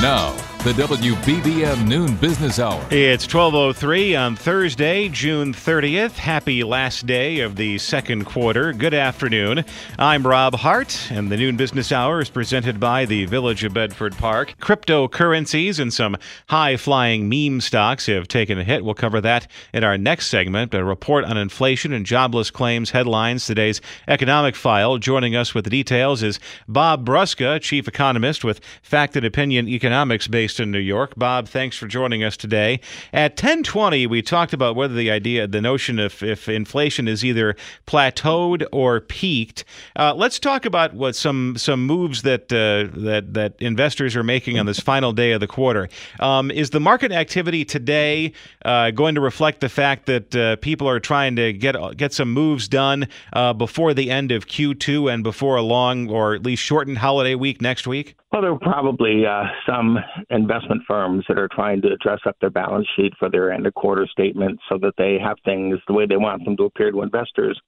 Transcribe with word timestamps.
Now, 0.00 0.30
the 0.64 0.72
WBBM 0.72 1.88
Noon 1.88 2.14
Business 2.16 2.60
Hour. 2.60 2.84
It's 2.90 3.24
1203 3.24 4.14
on 4.14 4.36
Thursday, 4.36 5.08
June 5.08 5.52
30th. 5.52 6.12
Happy 6.12 6.62
last 6.62 7.04
day 7.04 7.40
of 7.40 7.56
the 7.56 7.78
second 7.78 8.24
quarter. 8.26 8.72
Good 8.72 8.94
afternoon. 8.94 9.64
I'm 9.98 10.24
Rob 10.24 10.54
Hart, 10.56 11.10
and 11.10 11.32
the 11.32 11.36
Noon 11.36 11.56
Business 11.56 11.90
Hour 11.90 12.20
is 12.20 12.28
presented 12.28 12.78
by 12.78 13.06
the 13.06 13.24
Village 13.26 13.64
of 13.64 13.74
Bedford 13.74 14.16
Park. 14.16 14.54
Cryptocurrencies 14.60 15.80
and 15.80 15.92
some 15.92 16.16
high-flying 16.48 17.28
meme 17.28 17.60
stocks 17.60 18.06
have 18.06 18.28
taken 18.28 18.58
a 18.58 18.64
hit. 18.64 18.84
We'll 18.84 18.94
cover 18.94 19.20
that 19.20 19.50
in 19.72 19.82
our 19.84 19.98
next 19.98 20.28
segment. 20.28 20.74
A 20.74 20.84
report 20.84 21.24
on 21.24 21.36
inflation 21.36 21.92
and 21.92 22.06
jobless 22.06 22.50
claims 22.52 22.90
headlines 22.90 23.46
today's 23.46 23.80
economic 24.06 24.54
file. 24.54 24.98
Joining 24.98 25.34
us 25.34 25.54
with 25.54 25.64
the 25.64 25.70
details 25.70 26.22
is 26.22 26.38
Bob 26.68 27.04
Brusca, 27.04 27.60
chief 27.60 27.88
economist 27.88 28.44
with 28.44 28.60
Fact 28.82 29.16
and 29.16 29.24
Opinion 29.24 29.66
Economics 29.68 29.87
based 30.30 30.60
in 30.60 30.70
New 30.70 30.78
York. 30.78 31.14
Bob, 31.16 31.48
thanks 31.48 31.76
for 31.76 31.86
joining 31.86 32.24
us 32.24 32.36
today. 32.36 32.80
At 33.12 33.32
1020, 33.32 34.06
we 34.06 34.22
talked 34.22 34.52
about 34.52 34.76
whether 34.76 34.94
the 34.94 35.10
idea, 35.10 35.46
the 35.46 35.60
notion 35.60 35.98
of 35.98 36.22
if 36.22 36.48
inflation 36.48 37.08
is 37.08 37.24
either 37.24 37.56
plateaued 37.86 38.66
or 38.72 39.00
peaked. 39.00 39.64
Uh, 39.96 40.14
let's 40.14 40.38
talk 40.38 40.64
about 40.64 40.94
what 40.94 41.16
some 41.16 41.56
some 41.56 41.86
moves 41.86 42.22
that 42.22 42.52
uh, 42.52 42.90
that 43.00 43.34
that 43.34 43.54
investors 43.60 44.16
are 44.16 44.22
making 44.22 44.58
on 44.58 44.66
this 44.66 44.80
final 44.80 45.12
day 45.12 45.32
of 45.32 45.40
the 45.40 45.46
quarter. 45.46 45.88
Um, 46.20 46.50
is 46.50 46.70
the 46.70 46.80
market 46.80 47.12
activity 47.12 47.64
today 47.64 48.32
uh, 48.64 48.90
going 48.90 49.14
to 49.14 49.20
reflect 49.20 49.60
the 49.60 49.68
fact 49.68 50.06
that 50.06 50.36
uh, 50.36 50.56
people 50.56 50.88
are 50.88 51.00
trying 51.00 51.36
to 51.36 51.52
get 51.52 51.76
get 51.96 52.12
some 52.12 52.32
moves 52.32 52.68
done 52.68 53.08
uh, 53.32 53.52
before 53.52 53.94
the 53.94 54.10
end 54.10 54.32
of 54.32 54.46
Q2 54.46 55.12
and 55.12 55.22
before 55.22 55.56
a 55.56 55.62
long 55.62 56.08
or 56.10 56.34
at 56.34 56.42
least 56.42 56.62
shortened 56.62 56.98
holiday 56.98 57.34
week 57.34 57.60
next 57.60 57.86
week? 57.86 58.16
Well, 58.30 58.42
there 58.42 58.52
are 58.52 58.58
probably 58.58 59.24
uh, 59.24 59.44
some 59.66 59.98
investment 60.28 60.82
firms 60.86 61.24
that 61.28 61.38
are 61.38 61.48
trying 61.48 61.80
to 61.82 61.96
dress 61.96 62.20
up 62.26 62.36
their 62.40 62.50
balance 62.50 62.86
sheet 62.94 63.14
for 63.18 63.30
their 63.30 63.50
end 63.50 63.66
of 63.66 63.72
quarter 63.72 64.06
statements 64.06 64.62
so 64.68 64.76
that 64.82 64.92
they 64.98 65.16
have 65.22 65.38
things 65.46 65.78
the 65.86 65.94
way 65.94 66.04
they 66.04 66.18
want 66.18 66.44
them 66.44 66.56
to 66.58 66.64
appear 66.64 66.90
to 66.90 67.02
investors 67.02 67.58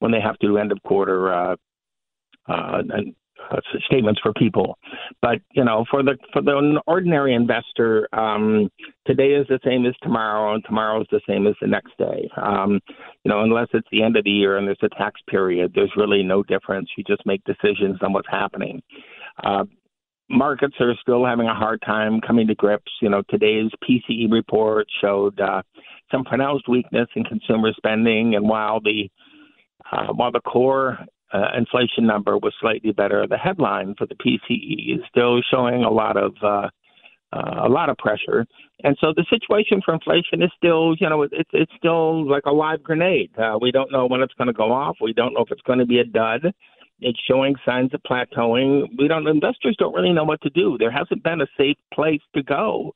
when 0.00 0.12
they 0.12 0.20
have 0.20 0.38
to 0.40 0.48
do 0.48 0.58
end 0.58 0.70
of 0.70 0.82
quarter 0.82 1.32
uh, 1.32 1.56
uh, 2.46 2.82
uh, 3.50 3.56
statements 3.86 4.20
for 4.22 4.34
people. 4.34 4.76
But 5.22 5.38
you 5.52 5.64
know, 5.64 5.86
for 5.90 6.02
the 6.02 6.18
for 6.32 6.42
the 6.42 6.80
ordinary 6.86 7.34
investor, 7.34 8.06
um, 8.12 8.70
today 9.06 9.30
is 9.32 9.46
the 9.48 9.60
same 9.64 9.86
as 9.86 9.94
tomorrow, 10.02 10.54
and 10.54 10.64
tomorrow 10.64 11.00
is 11.00 11.06
the 11.10 11.20
same 11.26 11.46
as 11.46 11.54
the 11.60 11.66
next 11.66 11.96
day. 11.98 12.28
Um, 12.36 12.80
you 13.24 13.30
know, 13.30 13.42
unless 13.42 13.68
it's 13.72 13.88
the 13.90 14.02
end 14.02 14.16
of 14.16 14.24
the 14.24 14.30
year 14.30 14.58
and 14.58 14.66
there's 14.66 14.78
a 14.82 14.88
tax 14.90 15.20
period, 15.28 15.72
there's 15.74 15.92
really 15.96 16.22
no 16.22 16.42
difference. 16.42 16.90
You 16.98 17.04
just 17.04 17.24
make 17.24 17.42
decisions 17.44 17.96
on 18.02 18.12
what's 18.12 18.28
happening. 18.30 18.82
Uh, 19.42 19.64
markets 20.28 20.74
are 20.80 20.94
still 21.00 21.24
having 21.24 21.46
a 21.46 21.54
hard 21.54 21.82
time 21.84 22.20
coming 22.20 22.46
to 22.46 22.54
grips. 22.54 22.92
You 23.00 23.10
know, 23.10 23.22
today's 23.28 23.70
PCE 23.88 24.30
report 24.30 24.86
showed 25.00 25.38
uh, 25.40 25.62
some 26.10 26.24
pronounced 26.24 26.68
weakness 26.68 27.08
in 27.14 27.24
consumer 27.24 27.72
spending, 27.76 28.34
and 28.34 28.48
while 28.48 28.80
the 28.80 29.10
uh, 29.90 30.12
while 30.12 30.32
the 30.32 30.40
core 30.40 30.98
uh, 31.32 31.48
inflation 31.56 32.06
number 32.06 32.36
was 32.38 32.54
slightly 32.60 32.92
better, 32.92 33.26
the 33.26 33.36
headline 33.36 33.94
for 33.96 34.06
the 34.06 34.14
PCE 34.14 34.96
is 34.96 35.00
still 35.08 35.40
showing 35.50 35.84
a 35.84 35.90
lot 35.90 36.16
of 36.16 36.34
uh, 36.42 36.68
uh, 37.32 37.66
a 37.66 37.68
lot 37.68 37.88
of 37.88 37.96
pressure. 37.96 38.46
And 38.84 38.96
so 39.00 39.12
the 39.16 39.24
situation 39.30 39.80
for 39.84 39.94
inflation 39.94 40.42
is 40.42 40.50
still, 40.56 40.94
you 40.98 41.08
know, 41.08 41.22
it's 41.22 41.50
it's 41.52 41.72
still 41.76 42.28
like 42.28 42.44
a 42.46 42.52
live 42.52 42.82
grenade. 42.82 43.30
Uh, 43.38 43.58
we 43.60 43.70
don't 43.70 43.90
know 43.90 44.06
when 44.06 44.20
it's 44.20 44.34
going 44.34 44.48
to 44.48 44.52
go 44.52 44.72
off. 44.72 44.96
We 45.00 45.12
don't 45.12 45.32
know 45.34 45.40
if 45.40 45.50
it's 45.50 45.62
going 45.62 45.78
to 45.78 45.86
be 45.86 45.98
a 45.98 46.04
dud. 46.04 46.52
It's 47.02 47.20
showing 47.28 47.54
signs 47.66 47.92
of 47.94 48.02
plateauing. 48.02 48.88
We 48.98 49.08
don't 49.08 49.26
investors 49.26 49.76
don't 49.78 49.94
really 49.94 50.12
know 50.12 50.24
what 50.24 50.40
to 50.42 50.50
do. 50.50 50.76
There 50.78 50.90
hasn't 50.90 51.22
been 51.22 51.40
a 51.40 51.46
safe 51.58 51.76
place 51.92 52.20
to 52.34 52.42
go. 52.42 52.94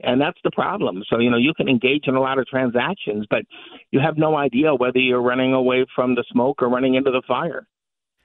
And 0.00 0.20
that's 0.20 0.38
the 0.44 0.50
problem. 0.50 1.02
So, 1.08 1.18
you 1.18 1.30
know, 1.30 1.36
you 1.36 1.52
can 1.54 1.68
engage 1.68 2.06
in 2.06 2.14
a 2.14 2.20
lot 2.20 2.38
of 2.38 2.46
transactions, 2.46 3.26
but 3.28 3.42
you 3.90 4.00
have 4.00 4.16
no 4.16 4.36
idea 4.36 4.74
whether 4.74 4.98
you're 4.98 5.22
running 5.22 5.52
away 5.52 5.84
from 5.94 6.14
the 6.14 6.24
smoke 6.30 6.62
or 6.62 6.68
running 6.68 6.94
into 6.94 7.10
the 7.10 7.22
fire. 7.26 7.66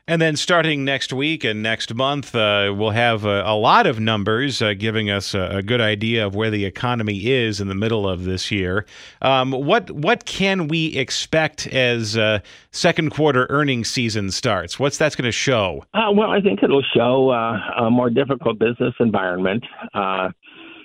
And 0.06 0.22
then 0.22 0.36
starting 0.36 0.84
next 0.84 1.14
week 1.14 1.46
and 1.46 1.64
next 1.64 1.94
month, 1.94 2.36
uh, 2.36 2.74
we'll 2.76 2.90
have 2.90 3.24
a, 3.24 3.44
a, 3.46 3.56
lot 3.56 3.88
of 3.88 4.02
numbers 4.02 4.62
uh, 4.62 4.74
giving 4.78 5.10
us 5.10 5.34
a, 5.34 5.58
a, 5.58 5.64
good 5.64 5.80
idea 5.80 6.28
of 6.28 6.36
where 6.36 6.50
the 6.50 6.66
economy 6.66 7.32
is 7.32 7.62
in 7.62 7.70
the 7.70 7.76
middle 7.76 8.08
of 8.08 8.26
this 8.26 8.52
year. 8.52 8.86
Um, 9.22 9.52
what 9.52 9.90
what 9.92 10.26
can 10.26 10.68
we 10.68 10.88
expect 10.98 11.68
as 11.68 12.18
uh, 12.18 12.40
second 12.72 13.12
quarter 13.12 13.48
earnings 13.50 13.90
season 13.90 14.32
starts? 14.32 14.78
What's 14.78 14.98
that's 14.98 15.16
going 15.16 15.24
to 15.24 15.32
show? 15.32 15.86
Uh, 15.94 16.12
well, 16.14 16.32
I 16.32 16.42
think 16.42 16.62
it'll 16.64 16.84
show 16.94 17.30
uh, 17.30 17.86
a 17.86 17.90
more 17.90 18.10
difficult 18.10 18.60
business 18.60 18.94
environment. 19.00 19.64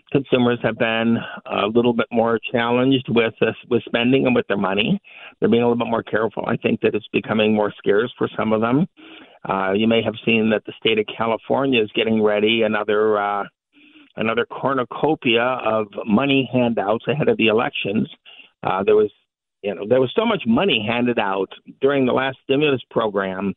Uh, 0.09 0.19
consumers 0.19 0.59
have 0.63 0.79
been 0.79 1.19
a 1.47 1.67
little 1.67 1.93
bit 1.93 2.07
more 2.11 2.39
challenged 2.53 3.07
with 3.09 3.35
with 3.69 3.83
spending 3.85 4.27
and 4.27 4.35
with 4.35 4.47
their 4.49 4.57
money. 4.57 5.01
They're 5.41 5.49
being 5.49 5.63
a 5.63 5.69
little 5.69 5.85
bit 5.85 5.91
more 5.91 6.03
careful. 6.03 6.45
I 6.47 6.57
think 6.57 6.81
that 6.81 6.95
it's 6.95 7.09
becoming 7.13 7.55
more 7.55 7.73
scarce 7.79 8.13
for 8.17 8.29
some 8.37 8.53
of 8.53 8.61
them. 8.61 8.87
Uh, 9.49 9.73
you 9.73 9.87
may 9.87 10.03
have 10.03 10.15
seen 10.25 10.51
that 10.51 10.65
the 10.67 10.73
state 10.79 10.99
of 10.99 11.07
California 11.17 11.83
is 11.83 11.91
getting 11.95 12.23
ready 12.23 12.63
another 12.63 13.19
uh, 13.19 13.45
another 14.17 14.47
cornucopia 14.47 15.43
of 15.43 15.87
money 16.07 16.49
handouts 16.53 17.07
ahead 17.07 17.29
of 17.29 17.37
the 17.37 17.47
elections. 17.47 18.09
Uh, 18.63 18.83
there 18.83 18.97
was 18.97 19.11
you 19.63 19.75
know 19.75 19.83
there 19.89 20.01
was 20.01 20.13
so 20.17 20.25
much 20.25 20.43
money 20.47 20.85
handed 20.87 21.19
out 21.19 21.51
during 21.81 22.07
the 22.07 22.13
last 22.13 22.39
stimulus 22.45 22.83
program 22.91 23.55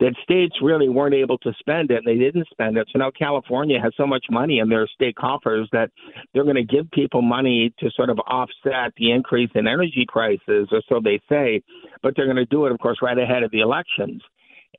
that 0.00 0.14
states 0.22 0.56
really 0.60 0.88
weren't 0.88 1.14
able 1.14 1.38
to 1.38 1.52
spend 1.58 1.90
it 1.90 1.98
and 1.98 2.06
they 2.06 2.18
didn't 2.18 2.48
spend 2.50 2.76
it. 2.76 2.88
So 2.92 2.98
now 2.98 3.10
California 3.10 3.80
has 3.80 3.92
so 3.96 4.06
much 4.06 4.26
money 4.30 4.58
in 4.58 4.68
their 4.68 4.86
state 4.88 5.16
coffers 5.16 5.68
that 5.72 5.90
they're 6.32 6.44
going 6.44 6.56
to 6.56 6.64
give 6.64 6.90
people 6.90 7.22
money 7.22 7.72
to 7.78 7.90
sort 7.92 8.10
of 8.10 8.18
offset 8.26 8.92
the 8.96 9.12
increase 9.12 9.50
in 9.54 9.66
energy 9.66 10.04
prices, 10.08 10.68
or 10.72 10.82
so 10.88 11.00
they 11.02 11.20
say, 11.28 11.62
but 12.02 12.14
they're 12.16 12.26
going 12.26 12.36
to 12.36 12.44
do 12.46 12.66
it, 12.66 12.72
of 12.72 12.78
course, 12.78 12.98
right 13.02 13.18
ahead 13.18 13.42
of 13.42 13.50
the 13.50 13.60
elections. 13.60 14.20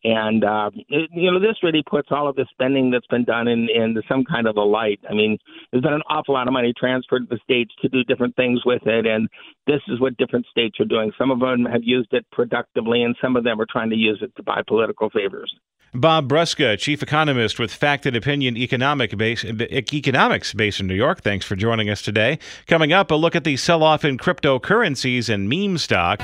And 0.03 0.43
uh, 0.43 0.71
it, 0.89 1.09
you 1.13 1.31
know, 1.31 1.39
this 1.39 1.57
really 1.63 1.83
puts 1.89 2.09
all 2.11 2.27
of 2.27 2.35
the 2.35 2.45
spending 2.51 2.91
that's 2.91 3.07
been 3.07 3.23
done 3.23 3.47
in, 3.47 3.67
in 3.73 3.95
some 4.09 4.23
kind 4.23 4.47
of 4.47 4.57
a 4.57 4.61
light. 4.61 4.99
I 5.09 5.13
mean, 5.13 5.37
there's 5.71 5.83
been 5.83 5.93
an 5.93 6.03
awful 6.09 6.33
lot 6.33 6.47
of 6.47 6.53
money 6.53 6.73
transferred 6.77 7.29
to 7.29 7.35
the 7.35 7.39
states 7.43 7.73
to 7.81 7.89
do 7.89 8.03
different 8.03 8.35
things 8.35 8.61
with 8.65 8.85
it, 8.85 9.05
and 9.05 9.27
this 9.67 9.81
is 9.87 9.99
what 9.99 10.17
different 10.17 10.45
states 10.47 10.79
are 10.79 10.85
doing. 10.85 11.11
Some 11.17 11.31
of 11.31 11.39
them 11.39 11.65
have 11.65 11.83
used 11.83 12.13
it 12.13 12.25
productively, 12.31 13.03
and 13.03 13.15
some 13.21 13.35
of 13.35 13.43
them 13.43 13.59
are 13.59 13.67
trying 13.69 13.89
to 13.89 13.95
use 13.95 14.19
it 14.21 14.35
to 14.35 14.43
buy 14.43 14.61
political 14.67 15.09
favors. 15.09 15.53
Bob 15.93 16.27
Brusca, 16.27 16.77
chief 16.77 17.01
economist 17.01 17.57
with 17.57 17.73
Fact 17.73 18.05
and 18.05 18.17
Opinion 18.17 18.57
Economic 18.57 19.15
base, 19.17 19.45
Economics 19.45 20.53
based 20.53 20.81
in 20.81 20.87
New 20.87 20.93
York. 20.93 21.21
Thanks 21.21 21.45
for 21.45 21.55
joining 21.55 21.89
us 21.89 22.01
today. 22.01 22.37
Coming 22.67 22.91
up, 22.91 23.11
a 23.11 23.15
look 23.15 23.35
at 23.35 23.45
the 23.45 23.55
sell-off 23.55 24.03
in 24.03 24.17
cryptocurrencies 24.17 25.33
and 25.33 25.47
meme 25.47 25.77
stock 25.77 26.19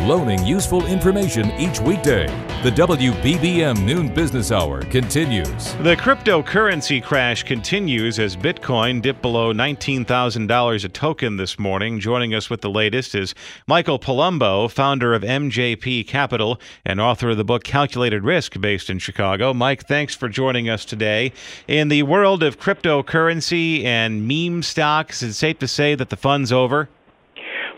loaning 0.00 0.44
useful 0.46 0.86
information 0.86 1.50
each 1.52 1.80
weekday. 1.80 2.26
The 2.62 2.70
WBBM 2.70 3.84
Noon 3.84 4.12
Business 4.12 4.52
Hour 4.52 4.82
continues. 4.82 5.74
The 5.76 5.96
cryptocurrency 5.96 7.02
crash 7.02 7.42
continues 7.42 8.18
as 8.18 8.36
Bitcoin 8.36 9.00
dipped 9.00 9.22
below 9.22 9.52
$19,000 9.52 10.84
a 10.84 10.88
token 10.88 11.36
this 11.36 11.58
morning. 11.58 12.00
Joining 12.00 12.34
us 12.34 12.50
with 12.50 12.60
the 12.60 12.70
latest 12.70 13.14
is 13.14 13.34
Michael 13.66 13.98
Palumbo, 13.98 14.70
founder 14.70 15.14
of 15.14 15.22
MJP 15.22 16.06
Capital 16.06 16.60
and 16.84 17.00
author 17.00 17.30
of 17.30 17.36
the 17.36 17.44
book 17.44 17.64
Calculated 17.64 18.24
Risk, 18.24 18.60
based 18.60 18.90
in 18.90 18.98
Chicago. 18.98 19.54
Mike, 19.54 19.86
thanks 19.86 20.14
for 20.14 20.28
joining 20.28 20.68
us 20.68 20.84
today. 20.84 21.32
In 21.68 21.88
the 21.88 22.02
world 22.02 22.42
of 22.42 22.58
cryptocurrency 22.58 23.84
and 23.84 24.26
meme 24.26 24.62
stocks, 24.62 25.22
is 25.22 25.30
it 25.30 25.34
safe 25.34 25.58
to 25.60 25.68
say 25.68 25.94
that 25.94 26.10
the 26.10 26.16
fun's 26.16 26.52
over? 26.52 26.88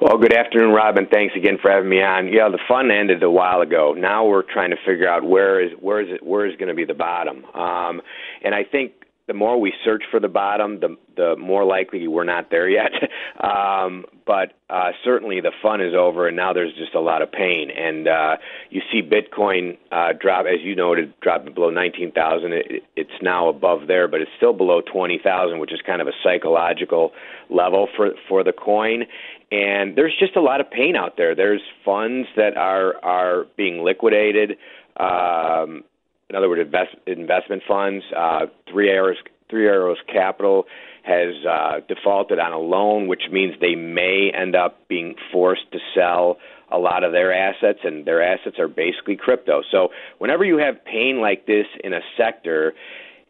Well, 0.01 0.17
good 0.17 0.33
afternoon, 0.33 0.71
Robin. 0.71 1.09
Thanks 1.11 1.35
again 1.35 1.59
for 1.61 1.73
having 1.73 1.89
me 1.91 2.01
on. 2.01 2.29
Yeah, 2.29 2.49
the 2.51 2.61
fun 2.69 2.93
ended 2.93 3.21
a 3.25 3.31
while 3.31 3.63
ago. 3.63 3.95
Now 3.99 4.25
we're 4.25 4.43
trying 4.43 4.71
to 4.71 4.77
figure 4.87 5.09
out 5.09 5.25
where 5.25 5.61
is 5.61 5.73
where 5.81 6.01
is 6.01 6.09
it 6.09 6.25
where 6.25 6.47
is 6.47 6.55
going 6.55 6.69
to 6.69 6.75
be 6.75 6.85
the 6.85 6.95
bottom. 6.95 7.45
Um, 7.47 8.01
and 8.45 8.55
I 8.55 8.63
think 8.63 8.93
the 9.27 9.35
more 9.35 9.61
we 9.61 9.73
search 9.85 10.05
for 10.11 10.21
the 10.21 10.29
bottom, 10.29 10.79
the 10.79 10.97
the 11.17 11.37
more 11.37 11.65
likely 11.65 12.07
we're 12.07 12.23
not 12.23 12.49
there 12.51 12.69
yet. 12.69 12.93
um, 13.45 14.07
but 14.25 14.53
uh, 14.71 14.93
certainly 15.05 15.41
the 15.41 15.53
fun 15.63 15.81
is 15.81 15.95
over, 15.95 16.29
and 16.29 16.37
now 16.37 16.53
there's 16.53 16.75
just 16.75 16.95
a 16.95 17.01
lot 17.01 17.21
of 17.21 17.33
pain. 17.33 17.71
And 17.71 18.07
uh, 18.07 18.37
you 18.71 18.83
see 18.93 19.03
Bitcoin 19.03 19.79
uh, 19.91 20.13
drop, 20.19 20.47
as 20.47 20.61
you 20.63 20.77
noted, 20.77 21.13
drop 21.21 21.45
below 21.53 21.71
19,000. 21.71 22.53
It, 22.53 22.85
it's 22.95 23.11
now 23.21 23.49
above 23.49 23.89
there, 23.89 24.07
but 24.07 24.21
it's 24.21 24.31
still 24.37 24.53
below 24.53 24.81
20,000, 24.81 25.59
which 25.59 25.73
is 25.73 25.81
kind 25.85 26.01
of 26.01 26.07
a 26.07 26.13
psychological 26.23 27.13
level 27.51 27.89
for 27.97 28.11
for 28.29 28.45
the 28.45 28.53
coin. 28.53 29.05
And 29.51 29.97
there's 29.97 30.15
just 30.19 30.37
a 30.37 30.43
lot 30.43 30.61
of 30.61 30.71
pain 30.71 30.95
out 30.95 31.17
there. 31.17 31.35
There's 31.35 31.63
funds 31.85 32.29
that 32.37 32.57
are 32.57 32.97
are 33.03 33.47
being 33.57 33.83
liquidated. 33.83 34.59
Um, 34.99 35.85
in 36.29 36.37
other 36.37 36.49
words, 36.49 36.61
invest, 36.61 36.97
investment 37.07 37.63
funds. 37.67 38.05
Uh, 38.15 38.47
Three 38.71 38.91
Arrows, 38.91 39.17
Three 39.49 39.67
Arrows 39.67 39.97
Capital 40.13 40.67
has 41.03 41.35
uh, 41.49 41.81
defaulted 41.89 42.39
on 42.39 42.53
a 42.53 42.59
loan, 42.59 43.09
which 43.09 43.23
means 43.33 43.55
they 43.61 43.75
may 43.75 44.31
end 44.35 44.55
up 44.55 44.87
being 44.89 45.15
forced 45.33 45.71
to 45.73 45.79
sell 45.95 46.37
a 46.71 46.77
lot 46.77 47.03
of 47.03 47.13
their 47.13 47.33
assets, 47.33 47.79
and 47.83 48.05
their 48.05 48.23
assets 48.23 48.59
are 48.59 48.69
basically 48.69 49.17
crypto. 49.17 49.63
So, 49.71 49.89
whenever 50.19 50.45
you 50.45 50.59
have 50.59 50.85
pain 50.85 51.23
like 51.23 51.47
this 51.47 51.65
in 51.83 51.95
a 51.95 52.01
sector, 52.19 52.75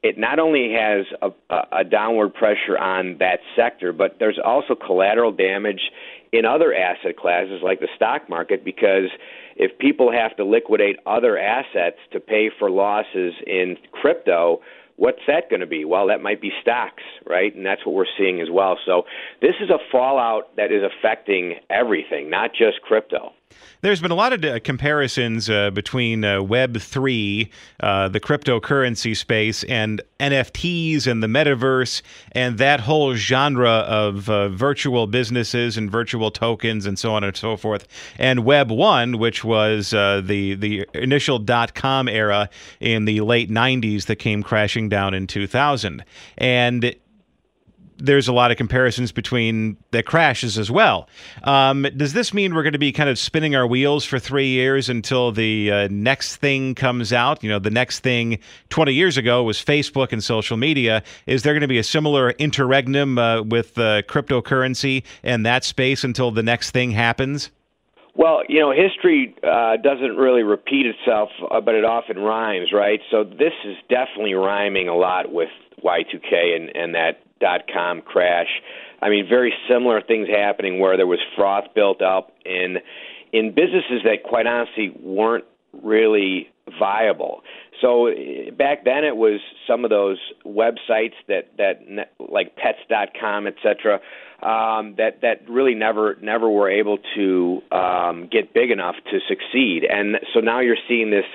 it 0.03 0.19
not 0.19 0.39
only 0.39 0.73
has 0.73 1.07
a, 1.23 1.57
a 1.73 1.85
downward 1.85 2.35
pressure 2.35 2.79
on 2.79 3.17
that 3.19 3.41
sector, 3.57 3.93
but 3.93 4.17
there's 4.19 4.39
also 4.43 4.75
collateral 4.75 5.33
damage 5.33 5.81
in 6.33 6.45
other 6.45 6.75
asset 6.75 7.17
classes 7.17 7.61
like 7.63 7.81
the 7.81 7.89
stock 7.97 8.29
market 8.29 8.65
because 8.65 9.11
if 9.57 9.77
people 9.79 10.13
have 10.13 10.37
to 10.37 10.45
liquidate 10.45 10.97
other 11.07 11.39
assets 11.39 11.97
to 12.13 12.21
pay 12.21 12.51
for 12.59 12.71
losses 12.71 13.35
in 13.47 13.77
crypto, 13.93 14.61
what's 14.97 15.23
that 15.27 15.51
going 15.51 15.61
to 15.61 15.67
be? 15.67 15.85
Well, 15.85 16.09
that 16.09 16.23
might 16.23 16.41
be 16.41 16.53
stocks, 16.61 17.03
right? 17.27 17.55
And 17.55 17.65
that's 17.65 17.85
what 17.85 17.95
we're 17.95 18.05
seeing 18.19 18.41
as 18.41 18.49
well. 18.51 18.79
So 18.87 19.05
this 19.41 19.55
is 19.61 19.71
a 19.71 19.79
fallout 19.91 20.55
that 20.57 20.71
is 20.71 20.83
affecting 20.83 21.55
everything, 21.71 22.31
not 22.31 22.51
just 22.53 22.83
crypto. 22.83 23.33
There's 23.81 24.01
been 24.01 24.11
a 24.11 24.17
lot 24.17 24.33
of 24.33 24.45
uh, 24.45 24.59
comparisons 24.61 25.49
uh, 25.49 25.71
between 25.71 26.25
uh, 26.25 26.39
Web3, 26.41 27.49
uh, 27.79 28.09
the 28.09 28.19
cryptocurrency 28.19 29.17
space, 29.17 29.63
and 29.65 30.03
NFTs 30.19 31.07
and 31.07 31.23
the 31.23 31.29
metaverse, 31.29 32.03
and 32.33 32.59
that 32.59 32.81
whole 32.81 33.15
genre 33.15 33.71
of 33.71 34.29
uh, 34.29 34.49
virtual 34.49 35.07
businesses 35.07 35.77
and 35.77 35.91
virtual 35.91 36.33
tokens 36.33 36.87
and 36.87 36.99
so 36.99 37.15
on 37.15 37.23
and 37.23 37.37
so 37.37 37.57
forth. 37.57 37.87
And 38.19 38.45
Web 38.45 38.73
1, 38.73 39.17
which 39.19 39.45
was 39.45 39.95
uh, 39.95 40.23
the, 40.25 40.55
the 40.55 40.89
initial 40.95 41.39
dot 41.39 41.75
com 41.75 42.09
era 42.09 42.51
in 42.81 43.05
the 43.05 43.21
late 43.21 43.49
90s 43.49 44.07
that 44.07 44.17
came 44.17 44.43
crashing 44.43 44.89
down 44.89 45.15
in 45.15 45.29
2000. 45.29 46.05
And 46.37 46.97
there's 47.99 48.29
a 48.29 48.33
lot 48.33 48.51
of 48.51 48.57
comparisons 48.57 49.13
between 49.13 49.77
the 49.91 50.03
crashes 50.03 50.59
as 50.59 50.71
well. 50.71 51.09
Um, 51.43 51.87
does 51.97 52.13
this 52.13 52.33
mean 52.33 52.55
we're 52.55 52.63
going 52.63 52.73
to 52.73 52.79
be 52.79 52.93
kind 52.93 53.11
of 53.11 53.19
spinning 53.19 53.55
our 53.55 53.67
wheels 53.67 54.05
for 54.05 54.19
three 54.19 54.49
years 54.49 54.89
until 54.89 55.33
the 55.33 55.71
uh, 55.71 55.89
next 55.91 56.37
thing 56.37 56.75
comes 56.75 57.13
out? 57.13 57.43
You 57.43 57.51
know, 57.51 57.59
the 57.59 57.71
next 57.71 58.01
thing 58.01 58.39
20 58.71 58.93
years 58.93 59.17
ago 59.17 59.43
was 59.43 59.59
Facebook 59.59 60.13
and 60.13 60.23
social 60.23 60.57
media. 60.57 61.03
Is 61.27 61.43
there 61.43 61.53
going 61.53 61.63
to 61.63 61.69
be 61.69 61.79
a 61.79 61.85
similar 61.85 62.31
interregnum 62.33 63.19
uh, 63.19 63.43
with 63.43 63.77
uh, 63.79 64.03
cryptocurrency 64.03 65.03
and 65.23 65.45
that 65.45 65.65
space 65.65 66.05
until 66.05 66.31
the 66.31 66.43
next 66.43 66.71
thing 66.71 66.93
happens? 66.93 67.51
Well, 68.15 68.43
you 68.49 68.59
know, 68.59 68.73
history 68.73 69.37
uh, 69.45 69.77
doesn't 69.77 70.17
really 70.17 70.43
repeat 70.43 70.87
itself, 70.87 71.31
uh, 71.51 71.61
but 71.61 71.77
it 71.77 71.85
often 71.85 72.19
rhymes, 72.19 72.73
right? 72.73 73.01
So 73.13 73.23
this 73.23 73.53
is 73.65 73.77
definitely 73.89 74.35
rhyming 74.35 74.89
a 74.89 74.97
lot 74.97 75.33
with 75.33 75.51
Y2K 75.85 76.57
and, 76.57 76.77
and 76.77 76.95
that 76.97 77.23
dot 77.41 77.63
com 77.73 78.03
crash. 78.03 78.61
I 79.01 79.09
mean, 79.09 79.27
very 79.29 79.53
similar 79.69 80.01
things 80.01 80.29
happening 80.29 80.81
where 80.81 80.97
there 80.97 81.07
was 81.07 81.21
froth 81.37 81.75
built 81.75 82.03
up 82.03 82.33
in 82.45 82.79
in 83.33 83.55
businesses 83.55 84.03
that, 84.05 84.23
quite 84.25 84.47
honestly, 84.47 84.91
weren't 85.01 85.45
really 85.83 86.49
viable. 86.79 87.43
So 87.81 88.11
back 88.57 88.85
then, 88.85 89.05
it 89.05 89.17
was 89.17 89.41
some 89.67 89.85
of 89.85 89.91
those 89.91 90.19
websites 90.45 91.15
that 91.29 91.57
that 91.59 91.81
like 92.19 92.57
Pets.com, 92.57 93.47
et 93.47 93.55
cetera, 93.63 94.01
um, 94.43 94.95
that 94.97 95.21
that 95.23 95.49
really 95.49 95.75
never 95.75 96.17
never 96.21 96.51
were 96.51 96.71
able 96.71 96.99
to 97.15 97.63
um, 97.71 98.29
get 98.31 98.53
big 98.53 98.71
enough 98.71 98.97
to 99.11 99.21
succeed. 99.29 99.85
And 99.85 100.17
so 100.35 100.41
now 100.41 100.61
you're 100.61 100.77
seeing 100.89 101.11
this 101.11 101.27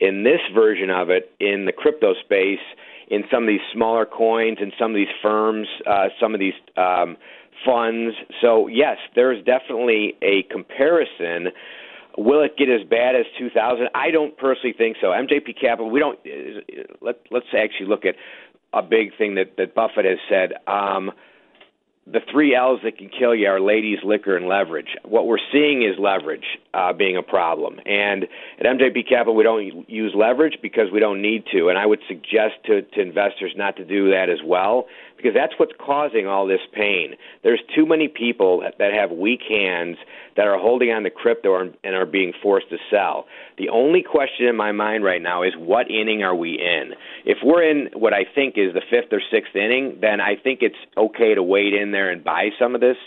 in 0.00 0.24
this 0.24 0.40
version 0.54 0.90
of 0.90 1.08
it 1.08 1.32
in 1.40 1.64
the 1.64 1.72
crypto 1.72 2.12
space 2.22 2.60
in 3.08 3.24
some 3.30 3.44
of 3.44 3.48
these 3.48 3.60
smaller 3.72 4.04
coins 4.04 4.58
and 4.60 4.72
some 4.78 4.90
of 4.90 4.96
these 4.96 5.14
firms, 5.22 5.68
uh, 5.86 6.08
some 6.20 6.34
of 6.34 6.40
these 6.40 6.54
um, 6.76 7.16
funds. 7.64 8.16
So 8.40 8.66
yes, 8.68 8.96
there's 9.14 9.44
definitely 9.44 10.16
a 10.22 10.42
comparison. 10.50 11.52
Will 12.18 12.42
it 12.42 12.56
get 12.56 12.68
as 12.68 12.86
bad 12.88 13.14
as 13.14 13.26
2000? 13.38 13.88
I 13.94 14.10
don't 14.10 14.36
personally 14.36 14.74
think 14.76 14.96
so. 15.00 15.08
MJP 15.08 15.60
Capital, 15.60 15.90
we 15.90 16.00
don't. 16.00 16.18
Let 17.00 17.20
Let's 17.30 17.46
actually 17.56 17.86
look 17.86 18.04
at 18.04 18.16
a 18.72 18.82
big 18.82 19.16
thing 19.16 19.36
that 19.36 19.56
that 19.58 19.74
Buffett 19.74 20.04
has 20.04 20.18
said. 20.28 20.54
Um, 20.66 21.12
the 22.06 22.20
three 22.30 22.54
L's 22.54 22.80
that 22.84 22.98
can 22.98 23.08
kill 23.08 23.34
you 23.34 23.48
are 23.48 23.60
ladies, 23.60 23.98
liquor, 24.04 24.36
and 24.36 24.46
leverage. 24.46 24.96
What 25.04 25.26
we're 25.26 25.42
seeing 25.52 25.82
is 25.82 25.98
leverage 25.98 26.44
uh, 26.72 26.92
being 26.92 27.16
a 27.16 27.22
problem. 27.22 27.80
And 27.84 28.24
at 28.60 28.66
MJP 28.66 29.08
Capital, 29.08 29.34
we 29.34 29.42
don't 29.42 29.88
use 29.90 30.12
leverage 30.14 30.58
because 30.62 30.92
we 30.92 31.00
don't 31.00 31.20
need 31.20 31.44
to. 31.52 31.68
And 31.68 31.76
I 31.76 31.84
would 31.84 32.00
suggest 32.06 32.54
to, 32.66 32.82
to 32.82 33.00
investors 33.00 33.54
not 33.56 33.76
to 33.76 33.84
do 33.84 34.10
that 34.10 34.28
as 34.30 34.38
well 34.44 34.86
because 35.16 35.32
that's 35.34 35.54
what's 35.58 35.72
causing 35.84 36.26
all 36.26 36.46
this 36.46 36.60
pain. 36.72 37.14
There's 37.42 37.60
too 37.74 37.86
many 37.86 38.08
people 38.08 38.62
that 38.78 38.92
have 38.92 39.10
weak 39.10 39.40
hands 39.48 39.96
that 40.36 40.46
are 40.46 40.58
holding 40.58 40.90
on 40.90 41.02
to 41.04 41.10
crypto 41.10 41.58
and 41.60 41.94
are 41.94 42.06
being 42.06 42.32
forced 42.42 42.68
to 42.70 42.76
sell. 42.90 43.26
The 43.58 43.68
only 43.68 44.02
question 44.02 44.46
in 44.46 44.56
my 44.56 44.72
mind 44.72 45.04
right 45.04 45.22
now 45.22 45.42
is 45.42 45.54
what 45.56 45.90
inning 45.90 46.22
are 46.22 46.34
we 46.34 46.52
in? 46.52 46.92
If 47.24 47.38
we're 47.42 47.62
in 47.62 47.88
what 47.94 48.12
I 48.12 48.24
think 48.34 48.54
is 48.56 48.74
the 48.74 48.82
fifth 48.90 49.12
or 49.12 49.22
sixth 49.30 49.56
inning, 49.56 49.98
then 50.00 50.20
I 50.20 50.36
think 50.36 50.60
it's 50.62 50.76
okay 50.96 51.34
to 51.34 51.42
wade 51.42 51.74
in 51.74 51.92
there 51.92 52.10
and 52.10 52.22
buy 52.22 52.50
some 52.58 52.74
of 52.74 52.80
this, 52.80 52.98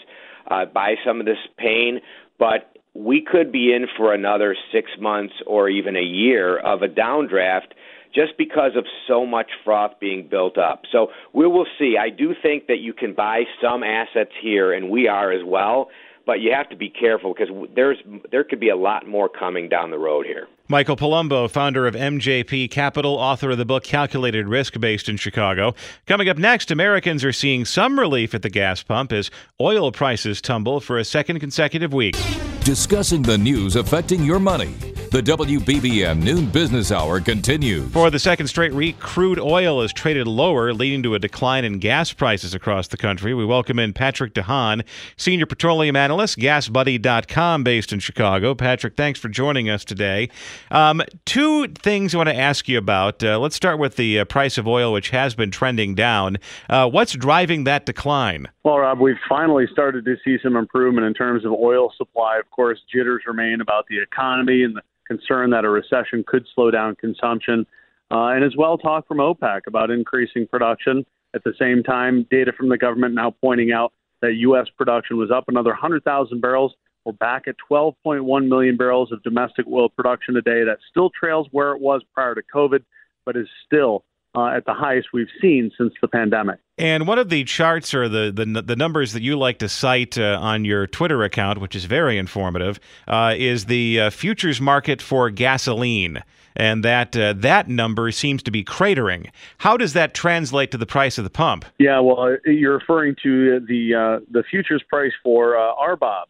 uh, 0.49 0.65
buy 0.65 0.95
some 1.05 1.19
of 1.19 1.25
this 1.25 1.37
pain. 1.57 2.01
But 2.37 2.75
we 2.93 3.21
could 3.21 3.51
be 3.51 3.73
in 3.73 3.87
for 3.95 4.13
another 4.13 4.55
six 4.71 4.91
months 4.99 5.35
or 5.45 5.69
even 5.69 5.95
a 5.95 6.01
year 6.01 6.57
of 6.57 6.81
a 6.81 6.87
downdraft 6.87 7.73
just 8.13 8.37
because 8.37 8.71
of 8.75 8.85
so 9.07 9.25
much 9.25 9.51
froth 9.63 9.99
being 9.99 10.27
built 10.27 10.57
up. 10.57 10.83
So 10.91 11.07
we 11.33 11.47
will 11.47 11.67
see. 11.77 11.95
I 11.99 12.09
do 12.09 12.33
think 12.41 12.67
that 12.67 12.79
you 12.79 12.93
can 12.93 13.13
buy 13.13 13.43
some 13.61 13.83
assets 13.83 14.31
here, 14.41 14.73
and 14.73 14.89
we 14.89 15.07
are 15.07 15.31
as 15.31 15.43
well. 15.45 15.89
But 16.25 16.41
you 16.41 16.51
have 16.53 16.69
to 16.69 16.75
be 16.75 16.89
careful 16.89 17.33
because 17.33 17.49
there's 17.75 17.97
there 18.29 18.43
could 18.43 18.59
be 18.59 18.69
a 18.69 18.75
lot 18.75 19.07
more 19.07 19.29
coming 19.29 19.67
down 19.67 19.89
the 19.89 19.97
road 19.97 20.27
here. 20.27 20.47
Michael 20.67 20.95
Palumbo, 20.95 21.49
founder 21.49 21.87
of 21.87 21.95
MJP 21.95 22.69
Capital, 22.69 23.15
author 23.15 23.49
of 23.49 23.57
the 23.57 23.65
book 23.65 23.83
Calculated 23.83 24.47
Risk, 24.47 24.79
based 24.79 25.09
in 25.09 25.17
Chicago. 25.17 25.73
Coming 26.05 26.29
up 26.29 26.37
next, 26.37 26.69
Americans 26.69 27.23
are 27.23 27.33
seeing 27.33 27.65
some 27.65 27.97
relief 27.97 28.35
at 28.35 28.43
the 28.43 28.51
gas 28.51 28.83
pump 28.83 29.11
as 29.11 29.31
oil 29.59 29.91
prices 29.91 30.39
tumble 30.39 30.79
for 30.79 30.99
a 30.99 31.03
second 31.03 31.39
consecutive 31.39 31.93
week. 31.93 32.15
Discussing 32.59 33.23
the 33.23 33.37
news 33.37 33.75
affecting 33.75 34.23
your 34.23 34.37
money. 34.37 34.75
The 35.11 35.23
WBBM 35.23 36.21
Noon 36.21 36.45
Business 36.45 36.91
Hour 36.91 37.19
continues. 37.19 37.91
For 37.91 38.11
the 38.11 38.19
second 38.19 38.45
straight 38.45 38.75
week, 38.75 38.99
crude 38.99 39.39
oil 39.39 39.81
is 39.81 39.91
traded 39.91 40.27
lower, 40.27 40.71
leading 40.71 41.01
to 41.01 41.15
a 41.15 41.19
decline 41.19 41.65
in 41.65 41.79
gas 41.79 42.13
prices 42.13 42.53
across 42.53 42.89
the 42.89 42.95
country. 42.95 43.33
We 43.33 43.43
welcome 43.43 43.79
in 43.79 43.93
Patrick 43.93 44.35
DeHaan, 44.35 44.83
Senior 45.17 45.47
Petroleum 45.47 45.95
Analyst, 45.95 46.37
GasBuddy.com, 46.37 47.63
based 47.63 47.91
in 47.91 47.99
Chicago. 47.99 48.53
Patrick, 48.53 48.95
thanks 48.95 49.19
for 49.19 49.29
joining 49.29 49.67
us 49.67 49.83
today. 49.83 50.29
Um, 50.69 51.01
two 51.25 51.69
things 51.69 52.13
I 52.13 52.17
want 52.17 52.29
to 52.29 52.37
ask 52.37 52.69
you 52.69 52.77
about. 52.77 53.23
Uh, 53.23 53.39
let's 53.39 53.55
start 53.55 53.79
with 53.79 53.95
the 53.95 54.19
uh, 54.19 54.25
price 54.25 54.59
of 54.59 54.67
oil, 54.67 54.93
which 54.93 55.09
has 55.09 55.33
been 55.33 55.49
trending 55.49 55.95
down. 55.95 56.37
Uh, 56.69 56.87
what's 56.87 57.13
driving 57.13 57.63
that 57.63 57.87
decline? 57.87 58.47
Well, 58.63 58.77
Rob, 58.77 58.99
we've 58.99 59.15
finally 59.27 59.65
started 59.71 60.05
to 60.05 60.17
see 60.23 60.37
some 60.43 60.55
improvement 60.55 61.07
in 61.07 61.15
terms 61.15 61.45
of 61.45 61.51
oil 61.51 61.91
supply. 61.97 62.37
Of 62.37 62.51
course, 62.51 62.77
jitters 62.93 63.23
remain 63.25 63.59
about 63.59 63.87
the 63.87 63.99
economy 63.99 64.61
and 64.61 64.75
the 64.75 64.83
concern 65.09 65.49
that 65.49 65.65
a 65.65 65.69
recession 65.69 66.23
could 66.25 66.45
slow 66.53 66.71
down 66.71 66.95
consumption, 66.95 67.65
uh, 68.11 68.27
and 68.27 68.43
as 68.43 68.55
well 68.57 68.77
talk 68.77 69.07
from 69.07 69.17
OPEC 69.17 69.61
about 69.67 69.91
increasing 69.91 70.47
production. 70.47 71.05
At 71.33 71.43
the 71.43 71.53
same 71.59 71.83
time, 71.83 72.25
data 72.31 72.51
from 72.57 72.69
the 72.69 72.77
government 72.77 73.13
now 73.13 73.31
pointing 73.41 73.71
out 73.71 73.93
that 74.21 74.33
U.S. 74.35 74.67
production 74.77 75.17
was 75.17 75.31
up 75.31 75.45
another 75.47 75.71
100,000 75.71 76.41
barrels. 76.41 76.73
We're 77.05 77.13
back 77.13 77.47
at 77.47 77.55
12.1 77.71 78.47
million 78.47 78.77
barrels 78.77 79.11
of 79.11 79.23
domestic 79.23 79.65
oil 79.67 79.89
production 79.89 80.35
a 80.37 80.41
day. 80.41 80.63
That 80.63 80.79
still 80.89 81.09
trails 81.09 81.47
where 81.51 81.71
it 81.71 81.81
was 81.81 82.01
prior 82.13 82.35
to 82.35 82.41
COVID, 82.53 82.83
but 83.25 83.37
is 83.37 83.47
still 83.65 84.03
uh, 84.35 84.47
at 84.47 84.65
the 84.65 84.73
highest 84.73 85.09
we've 85.13 85.29
seen 85.41 85.71
since 85.77 85.93
the 86.01 86.07
pandemic. 86.07 86.59
And 86.77 87.07
one 87.07 87.19
of 87.19 87.29
the 87.29 87.43
charts 87.43 87.93
or 87.93 88.07
the 88.07 88.31
the, 88.31 88.61
the 88.61 88.75
numbers 88.75 89.13
that 89.13 89.21
you 89.21 89.37
like 89.37 89.59
to 89.59 89.69
cite 89.69 90.17
uh, 90.17 90.37
on 90.39 90.65
your 90.65 90.87
Twitter 90.87 91.23
account, 91.23 91.59
which 91.59 91.75
is 91.75 91.85
very 91.85 92.17
informative, 92.17 92.79
uh, 93.07 93.35
is 93.37 93.65
the 93.65 93.99
uh, 93.99 94.09
futures 94.09 94.61
market 94.61 95.01
for 95.01 95.29
gasoline, 95.29 96.23
and 96.55 96.85
that 96.85 97.17
uh, 97.17 97.33
that 97.37 97.67
number 97.67 98.11
seems 98.11 98.43
to 98.43 98.51
be 98.51 98.63
cratering. 98.63 99.29
How 99.57 99.77
does 99.77 99.93
that 99.93 100.13
translate 100.13 100.71
to 100.71 100.77
the 100.77 100.85
price 100.85 101.17
of 101.17 101.23
the 101.23 101.29
pump? 101.29 101.65
Yeah, 101.79 101.99
well, 101.99 102.37
you're 102.45 102.77
referring 102.77 103.15
to 103.23 103.59
the 103.59 103.95
uh, 103.95 104.25
the 104.31 104.43
futures 104.49 104.83
price 104.87 105.13
for 105.23 105.53
RBOB, 105.53 106.23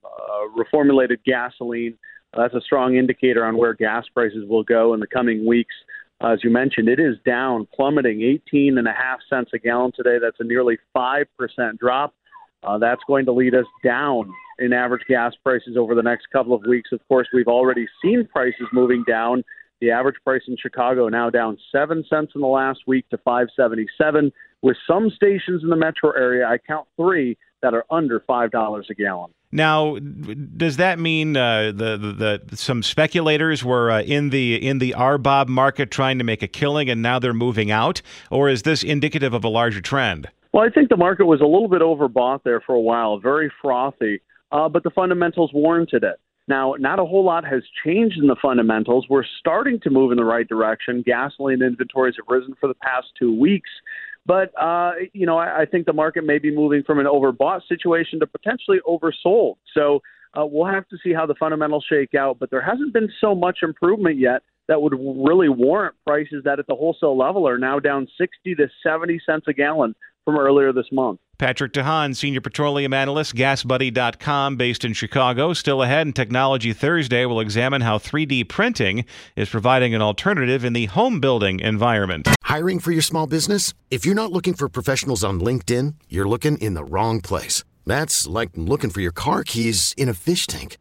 reformulated 0.57 1.17
gasoline. 1.25 1.95
That's 2.35 2.53
a 2.53 2.61
strong 2.61 2.95
indicator 2.95 3.43
on 3.43 3.57
where 3.57 3.73
gas 3.73 4.05
prices 4.13 4.47
will 4.47 4.63
go 4.63 4.93
in 4.93 4.99
the 4.99 5.07
coming 5.07 5.45
weeks 5.45 5.73
as 6.21 6.43
you 6.43 6.49
mentioned, 6.49 6.89
it 6.89 6.99
is 6.99 7.15
down, 7.25 7.67
plummeting 7.73 8.21
18 8.21 8.77
and 8.77 8.87
a 8.87 8.91
half 8.93 9.19
cents 9.29 9.51
a 9.53 9.59
gallon 9.59 9.91
today. 9.95 10.17
That's 10.21 10.39
a 10.39 10.43
nearly 10.43 10.77
5% 10.95 11.25
drop. 11.79 12.13
Uh, 12.61 12.77
that's 12.77 13.01
going 13.07 13.25
to 13.25 13.31
lead 13.31 13.55
us 13.55 13.65
down 13.83 14.29
in 14.59 14.73
average 14.73 15.03
gas 15.07 15.33
prices 15.43 15.77
over 15.77 15.95
the 15.95 16.03
next 16.03 16.27
couple 16.31 16.53
of 16.53 16.61
weeks. 16.67 16.91
Of 16.91 16.99
course, 17.07 17.27
we've 17.33 17.47
already 17.47 17.87
seen 18.03 18.27
prices 18.27 18.67
moving 18.73 19.05
down. 19.07 19.43
The 19.79 19.91
average 19.91 20.17
price 20.25 20.41
in 20.47 20.57
Chicago 20.57 21.07
now 21.07 21.29
down 21.29 21.57
7 21.71 22.03
cents 22.09 22.33
in 22.35 22.41
the 22.41 22.47
last 22.47 22.81
week 22.85 23.07
to 23.09 23.17
577 23.19 24.33
with 24.61 24.75
some 24.85 25.09
stations 25.09 25.63
in 25.63 25.69
the 25.69 25.77
metro 25.77 26.11
area, 26.11 26.45
I 26.45 26.57
count 26.57 26.85
3 26.97 27.37
that 27.61 27.73
are 27.73 27.85
under 27.89 28.19
$5 28.19 28.89
a 28.89 28.93
gallon. 28.93 29.31
Now, 29.51 29.97
does 29.97 30.77
that 30.77 30.99
mean 30.99 31.35
uh, 31.35 31.71
the, 31.75 31.97
the, 31.97 32.41
the 32.45 32.57
some 32.57 32.83
speculators 32.83 33.63
were 33.63 33.89
uh, 33.89 34.01
in 34.01 34.29
the 34.29 34.55
in 34.55 34.77
the 34.77 34.93
RBOB 34.95 35.47
market 35.47 35.89
trying 35.89 36.19
to 36.19 36.23
make 36.23 36.43
a 36.43 36.47
killing, 36.47 36.89
and 36.89 37.01
now 37.01 37.17
they're 37.17 37.33
moving 37.33 37.71
out, 37.71 38.01
or 38.29 38.49
is 38.49 38.61
this 38.61 38.83
indicative 38.83 39.33
of 39.33 39.43
a 39.43 39.49
larger 39.49 39.81
trend? 39.81 40.29
Well, 40.53 40.63
I 40.63 40.69
think 40.69 40.89
the 40.89 40.97
market 40.97 41.25
was 41.25 41.41
a 41.41 41.45
little 41.45 41.67
bit 41.67 41.81
overbought 41.81 42.43
there 42.43 42.61
for 42.61 42.75
a 42.75 42.79
while, 42.79 43.19
very 43.19 43.51
frothy, 43.61 44.21
uh, 44.51 44.69
but 44.69 44.83
the 44.83 44.91
fundamentals 44.91 45.51
warranted 45.53 46.03
it. 46.03 46.19
Now, 46.47 46.73
not 46.79 46.97
a 46.97 47.05
whole 47.05 47.23
lot 47.23 47.45
has 47.45 47.61
changed 47.85 48.17
in 48.17 48.25
the 48.25 48.35
fundamentals. 48.41 49.05
We're 49.07 49.23
starting 49.39 49.79
to 49.81 49.91
move 49.91 50.11
in 50.11 50.17
the 50.17 50.25
right 50.25 50.47
direction. 50.47 51.03
Gasoline 51.05 51.61
inventories 51.61 52.15
have 52.17 52.25
risen 52.27 52.55
for 52.59 52.67
the 52.67 52.73
past 52.73 53.07
two 53.19 53.39
weeks. 53.39 53.69
But 54.29 54.51
uh, 54.61 54.91
you 55.11 55.25
know, 55.25 55.39
I, 55.39 55.61
I 55.61 55.65
think 55.65 55.87
the 55.87 55.93
market 55.93 56.23
may 56.23 56.37
be 56.37 56.55
moving 56.55 56.83
from 56.83 56.99
an 56.99 57.07
overbought 57.07 57.61
situation 57.67 58.19
to 58.19 58.27
potentially 58.27 58.77
oversold. 58.87 59.55
So 59.73 60.01
uh, 60.37 60.45
we'll 60.45 60.71
have 60.71 60.87
to 60.89 60.97
see 61.03 61.13
how 61.13 61.25
the 61.25 61.33
fundamentals 61.33 61.83
shake 61.89 62.13
out. 62.13 62.37
But 62.37 62.51
there 62.51 62.61
hasn't 62.61 62.93
been 62.93 63.09
so 63.19 63.33
much 63.33 63.59
improvement 63.63 64.19
yet 64.19 64.43
that 64.67 64.79
would 64.83 64.93
really 64.93 65.49
warrant 65.49 65.95
prices 66.05 66.43
that 66.45 66.59
at 66.59 66.67
the 66.67 66.75
wholesale 66.75 67.17
level 67.17 67.47
are 67.47 67.57
now 67.57 67.79
down 67.79 68.07
60 68.19 68.53
to 68.53 68.67
70 68.83 69.19
cents 69.25 69.45
a 69.47 69.53
gallon 69.53 69.95
from 70.25 70.37
earlier 70.37 70.71
this 70.71 70.91
month. 70.91 71.19
Patrick 71.39 71.71
DeHaan, 71.71 72.17
Senior 72.17 72.41
Petroleum 72.41 72.93
Analyst, 72.93 73.33
GasBuddy.com, 73.33 74.57
based 74.57 74.83
in 74.83 74.91
Chicago. 74.91 75.53
Still 75.53 75.81
ahead 75.81 76.05
in 76.05 76.11
Technology 76.11 76.73
Thursday, 76.73 77.25
we'll 77.25 77.39
examine 77.39 77.79
how 77.79 77.97
3D 77.97 78.49
printing 78.49 79.05
is 79.37 79.47
providing 79.47 79.95
an 79.95 80.01
alternative 80.01 80.65
in 80.65 80.73
the 80.73 80.87
home 80.87 81.21
building 81.21 81.61
environment. 81.61 82.27
Hiring 82.43 82.79
for 82.79 82.91
your 82.91 83.01
small 83.01 83.25
business? 83.25 83.73
If 83.89 84.05
you're 84.05 84.15
not 84.15 84.33
looking 84.33 84.53
for 84.53 84.67
professionals 84.67 85.23
on 85.23 85.39
LinkedIn, 85.39 85.95
you're 86.09 86.27
looking 86.27 86.57
in 86.57 86.73
the 86.73 86.83
wrong 86.83 87.21
place. 87.21 87.63
That's 87.85 88.27
like 88.27 88.49
looking 88.55 88.89
for 88.89 88.99
your 88.99 89.13
car 89.13 89.45
keys 89.45 89.93
in 89.95 90.09
a 90.09 90.13
fish 90.13 90.45
tank. 90.45 90.77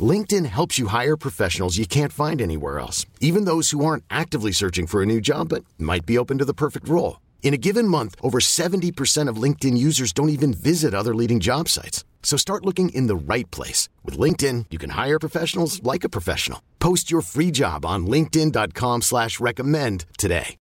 LinkedIn 0.00 0.46
helps 0.46 0.78
you 0.78 0.86
hire 0.86 1.18
professionals 1.18 1.76
you 1.76 1.84
can't 1.84 2.14
find 2.14 2.40
anywhere 2.40 2.78
else, 2.78 3.04
even 3.20 3.44
those 3.44 3.72
who 3.72 3.84
aren't 3.84 4.04
actively 4.08 4.52
searching 4.52 4.86
for 4.86 5.02
a 5.02 5.06
new 5.06 5.20
job 5.20 5.50
but 5.50 5.66
might 5.78 6.06
be 6.06 6.16
open 6.16 6.38
to 6.38 6.46
the 6.46 6.54
perfect 6.54 6.88
role. 6.88 7.18
In 7.42 7.52
a 7.52 7.58
given 7.58 7.88
month, 7.88 8.14
over 8.22 8.38
70% 8.38 9.28
of 9.28 9.42
LinkedIn 9.42 9.76
users 9.76 10.12
don't 10.12 10.28
even 10.28 10.54
visit 10.54 10.94
other 10.94 11.14
leading 11.14 11.40
job 11.40 11.68
sites. 11.68 12.04
So 12.22 12.36
start 12.36 12.64
looking 12.64 12.90
in 12.90 13.08
the 13.08 13.16
right 13.16 13.50
place. 13.50 13.88
With 14.04 14.16
LinkedIn, 14.16 14.66
you 14.70 14.78
can 14.78 14.90
hire 14.90 15.18
professionals 15.18 15.82
like 15.82 16.04
a 16.04 16.08
professional. 16.08 16.62
Post 16.78 17.10
your 17.10 17.22
free 17.22 17.50
job 17.50 17.84
on 17.84 18.06
linkedin.com 18.06 19.02
slash 19.02 19.40
recommend 19.40 20.04
today. 20.16 20.56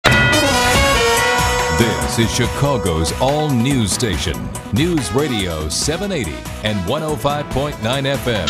This 1.78 2.18
is 2.18 2.35
Chicago's 2.35 3.12
all-news 3.20 3.92
station. 3.92 4.37
News 4.73 5.12
Radio 5.12 5.68
780 5.68 6.32
and 6.64 6.78
105.9 6.88 7.73
FM. 7.73 8.49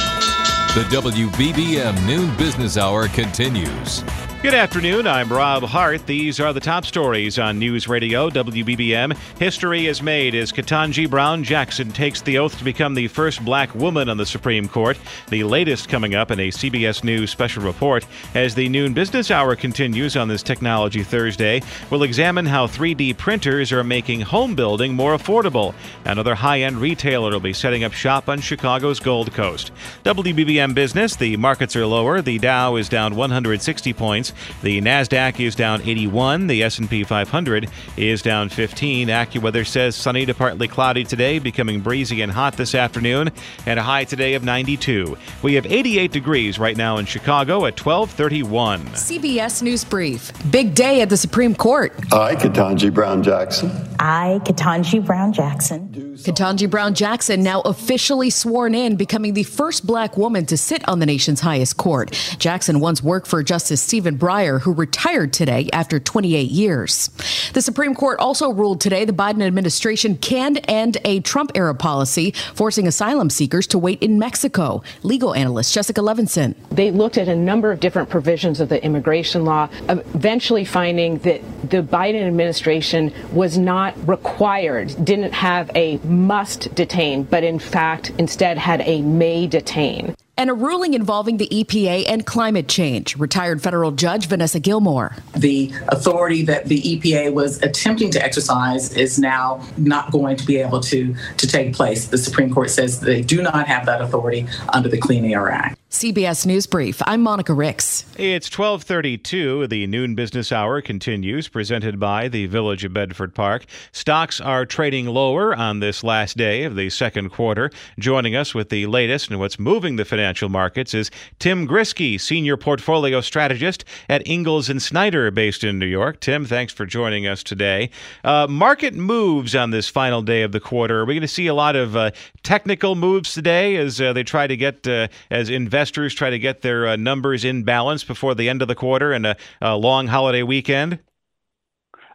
The 0.74 0.84
WBBM 0.96 2.06
Noon 2.06 2.34
Business 2.36 2.76
Hour 2.76 3.08
continues. 3.08 4.02
Good 4.40 4.54
afternoon. 4.54 5.08
I'm 5.08 5.32
Rob 5.32 5.64
Hart. 5.64 6.06
These 6.06 6.38
are 6.38 6.52
the 6.52 6.60
top 6.60 6.86
stories 6.86 7.40
on 7.40 7.58
News 7.58 7.88
Radio 7.88 8.30
WBBM. 8.30 9.18
History 9.36 9.88
is 9.88 10.00
made 10.00 10.36
as 10.36 10.52
Ketanji 10.52 11.10
Brown 11.10 11.42
Jackson 11.42 11.90
takes 11.90 12.22
the 12.22 12.38
oath 12.38 12.56
to 12.56 12.62
become 12.62 12.94
the 12.94 13.08
first 13.08 13.44
black 13.44 13.74
woman 13.74 14.08
on 14.08 14.16
the 14.16 14.24
Supreme 14.24 14.68
Court. 14.68 14.96
The 15.28 15.42
latest 15.42 15.88
coming 15.88 16.14
up 16.14 16.30
in 16.30 16.38
a 16.38 16.50
CBS 16.50 17.02
News 17.02 17.32
special 17.32 17.64
report. 17.64 18.06
As 18.36 18.54
the 18.54 18.68
noon 18.68 18.94
business 18.94 19.32
hour 19.32 19.56
continues 19.56 20.16
on 20.16 20.28
this 20.28 20.44
Technology 20.44 21.02
Thursday, 21.02 21.60
we'll 21.90 22.04
examine 22.04 22.46
how 22.46 22.68
3D 22.68 23.16
printers 23.16 23.72
are 23.72 23.82
making 23.82 24.20
home 24.20 24.54
building 24.54 24.94
more 24.94 25.16
affordable. 25.16 25.74
Another 26.04 26.36
high 26.36 26.60
end 26.60 26.76
retailer 26.76 27.32
will 27.32 27.40
be 27.40 27.52
setting 27.52 27.82
up 27.82 27.92
shop 27.92 28.28
on 28.28 28.40
Chicago's 28.40 29.00
Gold 29.00 29.34
Coast. 29.34 29.72
WBBM 30.04 30.74
Business, 30.74 31.16
the 31.16 31.36
markets 31.36 31.74
are 31.74 31.86
lower. 31.86 32.22
The 32.22 32.38
Dow 32.38 32.76
is 32.76 32.88
down 32.88 33.16
160 33.16 33.92
points. 33.94 34.27
The 34.62 34.80
Nasdaq 34.80 35.44
is 35.44 35.54
down 35.54 35.82
81. 35.82 36.46
The 36.46 36.62
S&P 36.62 37.04
500 37.04 37.68
is 37.96 38.22
down 38.22 38.48
15. 38.48 39.08
AccuWeather 39.08 39.66
says 39.66 39.96
sunny 39.96 40.26
to 40.26 40.34
partly 40.34 40.68
cloudy 40.68 41.04
today, 41.04 41.38
becoming 41.38 41.80
breezy 41.80 42.22
and 42.22 42.32
hot 42.32 42.56
this 42.56 42.74
afternoon, 42.74 43.30
and 43.66 43.78
a 43.78 43.82
high 43.82 44.04
today 44.04 44.34
of 44.34 44.44
92. 44.44 45.16
We 45.42 45.54
have 45.54 45.66
88 45.66 46.12
degrees 46.12 46.58
right 46.58 46.76
now 46.76 46.98
in 46.98 47.06
Chicago 47.06 47.66
at 47.66 47.76
12:31. 47.76 48.80
CBS 48.94 49.62
News 49.62 49.84
Brief. 49.84 50.32
Big 50.50 50.74
day 50.74 51.00
at 51.00 51.08
the 51.08 51.16
Supreme 51.16 51.54
Court. 51.54 51.92
I, 52.12 52.34
Ketanji 52.34 52.92
Brown 52.92 53.22
Jackson. 53.22 53.70
I, 53.98 54.40
Ketanji 54.44 55.04
Brown 55.04 55.32
Jackson. 55.32 55.88
Ketanji 56.18 56.68
Brown 56.68 56.94
Jackson 56.94 57.42
now 57.42 57.60
officially 57.62 58.30
sworn 58.30 58.74
in, 58.74 58.96
becoming 58.96 59.34
the 59.34 59.42
first 59.42 59.86
black 59.86 60.16
woman 60.16 60.46
to 60.46 60.56
sit 60.56 60.86
on 60.88 60.98
the 60.98 61.06
nation's 61.06 61.40
highest 61.40 61.76
court. 61.76 62.10
Jackson 62.38 62.80
once 62.80 63.02
worked 63.02 63.26
for 63.26 63.42
Justice 63.42 63.80
Stephen 63.80 64.16
Breyer, 64.18 64.60
who 64.60 64.72
retired 64.72 65.32
today 65.32 65.68
after 65.72 65.98
28 65.98 66.50
years. 66.50 67.08
The 67.52 67.62
Supreme 67.62 67.94
Court 67.94 68.18
also 68.18 68.52
ruled 68.52 68.80
today 68.80 69.04
the 69.04 69.12
Biden 69.12 69.42
administration 69.42 70.16
can 70.16 70.58
end 70.58 70.98
a 71.04 71.20
Trump 71.20 71.52
era 71.54 71.74
policy 71.74 72.32
forcing 72.54 72.86
asylum 72.86 73.30
seekers 73.30 73.66
to 73.68 73.78
wait 73.78 74.02
in 74.02 74.18
Mexico. 74.18 74.82
Legal 75.02 75.34
analyst 75.34 75.72
Jessica 75.72 76.00
Levinson. 76.00 76.54
They 76.70 76.90
looked 76.90 77.18
at 77.18 77.28
a 77.28 77.36
number 77.36 77.72
of 77.72 77.80
different 77.80 78.08
provisions 78.08 78.60
of 78.60 78.68
the 78.68 78.82
immigration 78.84 79.44
law, 79.44 79.68
eventually 79.88 80.64
finding 80.64 81.18
that 81.18 81.42
the 81.70 81.82
Biden 81.82 82.26
administration 82.26 83.12
was 83.32 83.56
not 83.58 83.94
required, 84.08 84.94
didn't 85.04 85.32
have 85.32 85.70
a 85.74 85.98
must 85.98 86.74
detain, 86.74 87.22
but 87.24 87.44
in 87.44 87.58
fact 87.58 88.12
instead 88.18 88.58
had 88.58 88.80
a 88.82 89.02
may 89.02 89.46
detain 89.46 90.14
and 90.38 90.48
a 90.48 90.54
ruling 90.54 90.94
involving 90.94 91.36
the 91.36 91.48
EPA 91.48 92.04
and 92.08 92.24
climate 92.24 92.68
change. 92.68 93.16
Retired 93.16 93.60
federal 93.60 93.90
judge 93.90 94.26
Vanessa 94.26 94.60
Gilmore. 94.60 95.16
The 95.36 95.72
authority 95.88 96.44
that 96.44 96.66
the 96.66 96.80
EPA 96.80 97.32
was 97.34 97.60
attempting 97.62 98.10
to 98.12 98.24
exercise 98.24 98.96
is 98.96 99.18
now 99.18 99.62
not 99.76 100.12
going 100.12 100.36
to 100.36 100.46
be 100.46 100.56
able 100.58 100.80
to, 100.80 101.14
to 101.36 101.46
take 101.46 101.74
place. 101.74 102.06
The 102.06 102.18
Supreme 102.18 102.54
Court 102.54 102.70
says 102.70 103.00
they 103.00 103.20
do 103.20 103.42
not 103.42 103.66
have 103.66 103.84
that 103.86 104.00
authority 104.00 104.46
under 104.72 104.88
the 104.88 104.98
Clean 104.98 105.24
Air 105.24 105.50
Act. 105.50 105.77
CBS 105.90 106.44
News 106.44 106.66
Brief. 106.66 107.00
I'm 107.06 107.22
Monica 107.22 107.54
Ricks. 107.54 108.04
It's 108.18 108.50
12:32. 108.50 109.66
The 109.66 109.86
noon 109.86 110.14
business 110.14 110.52
hour 110.52 110.82
continues, 110.82 111.48
presented 111.48 111.98
by 111.98 112.28
the 112.28 112.44
Village 112.44 112.84
of 112.84 112.92
Bedford 112.92 113.34
Park. 113.34 113.64
Stocks 113.90 114.38
are 114.38 114.66
trading 114.66 115.06
lower 115.06 115.56
on 115.56 115.80
this 115.80 116.04
last 116.04 116.36
day 116.36 116.64
of 116.64 116.76
the 116.76 116.90
second 116.90 117.30
quarter. 117.30 117.70
Joining 117.98 118.36
us 118.36 118.54
with 118.54 118.68
the 118.68 118.84
latest 118.84 119.30
and 119.30 119.40
what's 119.40 119.58
moving 119.58 119.96
the 119.96 120.04
financial 120.04 120.50
markets 120.50 120.92
is 120.92 121.10
Tim 121.38 121.66
Grisky, 121.66 122.20
senior 122.20 122.58
portfolio 122.58 123.22
strategist 123.22 123.86
at 124.10 124.28
Ingalls 124.28 124.68
and 124.68 124.82
Snyder, 124.82 125.30
based 125.30 125.64
in 125.64 125.78
New 125.78 125.86
York. 125.86 126.20
Tim, 126.20 126.44
thanks 126.44 126.70
for 126.70 126.84
joining 126.84 127.26
us 127.26 127.42
today. 127.42 127.88
Uh, 128.24 128.46
market 128.46 128.92
moves 128.92 129.56
on 129.56 129.70
this 129.70 129.88
final 129.88 130.20
day 130.20 130.42
of 130.42 130.52
the 130.52 130.60
quarter. 130.60 131.00
Are 131.00 131.04
we 131.06 131.14
going 131.14 131.22
to 131.22 131.28
see 131.28 131.46
a 131.46 131.54
lot 131.54 131.76
of 131.76 131.96
uh, 131.96 132.10
technical 132.42 132.94
moves 132.94 133.32
today 133.32 133.76
as 133.76 134.02
uh, 134.02 134.12
they 134.12 134.22
try 134.22 134.46
to 134.46 134.56
get 134.56 134.86
uh, 134.86 135.08
as 135.30 135.48
investors 135.48 135.77
investors 135.78 136.12
try 136.12 136.28
to 136.28 136.40
get 136.40 136.62
their 136.62 136.88
uh, 136.88 136.96
numbers 136.96 137.44
in 137.44 137.62
balance 137.62 138.02
before 138.02 138.34
the 138.34 138.48
end 138.48 138.62
of 138.62 138.66
the 138.66 138.74
quarter 138.74 139.12
and 139.12 139.24
a, 139.24 139.36
a 139.60 139.76
long 139.76 140.08
holiday 140.08 140.42
weekend? 140.42 140.98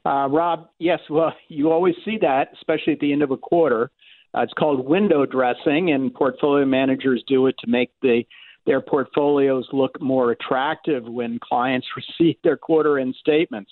Uh, 0.06 0.28
Rob, 0.30 0.68
yes, 0.80 1.00
well, 1.10 1.34
you 1.48 1.72
always 1.72 1.96
see 2.04 2.18
that, 2.20 2.50
especially 2.56 2.92
at 2.92 3.00
the 3.00 3.14
end 3.14 3.24
of 3.24 3.32
a 3.32 3.38
quarter. 3.38 3.90
Uh, 4.36 4.42
it's 4.42 4.52
called 4.52 4.86
window 4.86 5.26
dressing, 5.26 5.92
and 5.92 6.14
portfolio 6.14 6.66
managers 6.66 7.24
do 7.26 7.48
it 7.48 7.56
to 7.60 7.68
make 7.68 7.92
the 8.02 8.24
their 8.66 8.82
portfolios 8.82 9.68
look 9.74 10.02
more 10.02 10.32
attractive 10.32 11.04
when 11.06 11.40
clients 11.42 11.88
receive 11.96 12.36
their 12.44 12.58
quarter 12.58 13.00
end 13.00 13.16
statements. 13.18 13.72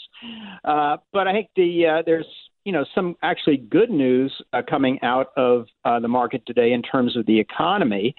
Uh, 0.63 0.97
but 1.11 1.27
I 1.27 1.33
think 1.33 1.49
the 1.57 1.85
uh, 1.85 2.03
there's 2.05 2.27
you 2.63 2.71
know 2.71 2.85
some 2.95 3.17
actually 3.21 3.57
good 3.57 3.89
news 3.89 4.33
uh, 4.53 4.61
coming 4.69 4.99
out 5.01 5.31
of 5.35 5.65
uh, 5.83 5.99
the 5.99 6.07
market 6.07 6.43
today 6.45 6.71
in 6.71 6.81
terms 6.81 7.17
of 7.17 7.25
the 7.25 7.37
economy. 7.37 8.15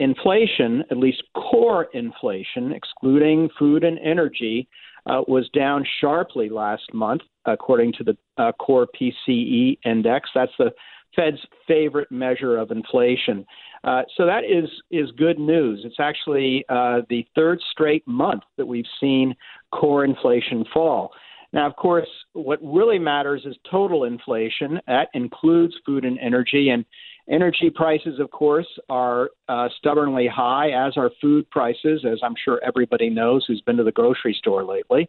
Inflation, 0.00 0.82
at 0.90 0.96
least 0.96 1.22
core 1.34 1.88
inflation, 1.92 2.72
excluding 2.72 3.50
food 3.58 3.84
and 3.84 3.98
energy, 3.98 4.66
uh, 5.06 5.20
was 5.28 5.48
down 5.50 5.86
sharply 6.00 6.48
last 6.48 6.92
month, 6.94 7.20
according 7.44 7.92
to 7.92 8.04
the 8.04 8.16
uh, 8.38 8.50
core 8.52 8.88
PCE 8.98 9.78
index. 9.84 10.30
That's 10.34 10.52
the 10.58 10.72
Fed's 11.14 11.38
favorite 11.68 12.10
measure 12.10 12.56
of 12.56 12.70
inflation. 12.70 13.44
Uh, 13.84 14.02
so 14.16 14.24
that 14.24 14.44
is 14.44 14.70
is 14.90 15.10
good 15.18 15.38
news. 15.38 15.82
It's 15.84 16.00
actually 16.00 16.64
uh, 16.70 17.00
the 17.10 17.26
third 17.34 17.60
straight 17.70 18.06
month 18.06 18.42
that 18.56 18.66
we've 18.66 18.84
seen 19.00 19.34
core 19.70 20.04
inflation 20.04 20.64
fall. 20.72 21.12
Now, 21.52 21.66
of 21.66 21.76
course, 21.76 22.08
what 22.32 22.58
really 22.62 22.98
matters 22.98 23.42
is 23.44 23.56
total 23.70 24.04
inflation. 24.04 24.80
That 24.86 25.08
includes 25.14 25.74
food 25.84 26.04
and 26.04 26.18
energy, 26.20 26.70
and 26.70 26.84
energy 27.30 27.70
prices, 27.74 28.18
of 28.18 28.30
course, 28.30 28.66
are 28.88 29.30
uh, 29.48 29.68
stubbornly 29.78 30.26
high, 30.26 30.70
as 30.70 30.96
are 30.96 31.10
food 31.20 31.48
prices, 31.50 32.04
as 32.10 32.18
I'm 32.22 32.34
sure 32.44 32.60
everybody 32.64 33.08
knows 33.08 33.44
who's 33.46 33.62
been 33.62 33.76
to 33.76 33.84
the 33.84 33.92
grocery 33.92 34.34
store 34.38 34.64
lately. 34.64 35.08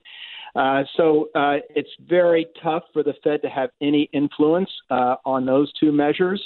Uh, 0.55 0.83
so 0.97 1.29
uh, 1.33 1.57
it's 1.69 1.89
very 2.07 2.45
tough 2.61 2.83
for 2.93 3.03
the 3.03 3.13
Fed 3.23 3.41
to 3.41 3.49
have 3.49 3.69
any 3.81 4.09
influence 4.13 4.69
uh, 4.89 5.15
on 5.25 5.45
those 5.45 5.71
two 5.79 5.91
measures. 5.91 6.41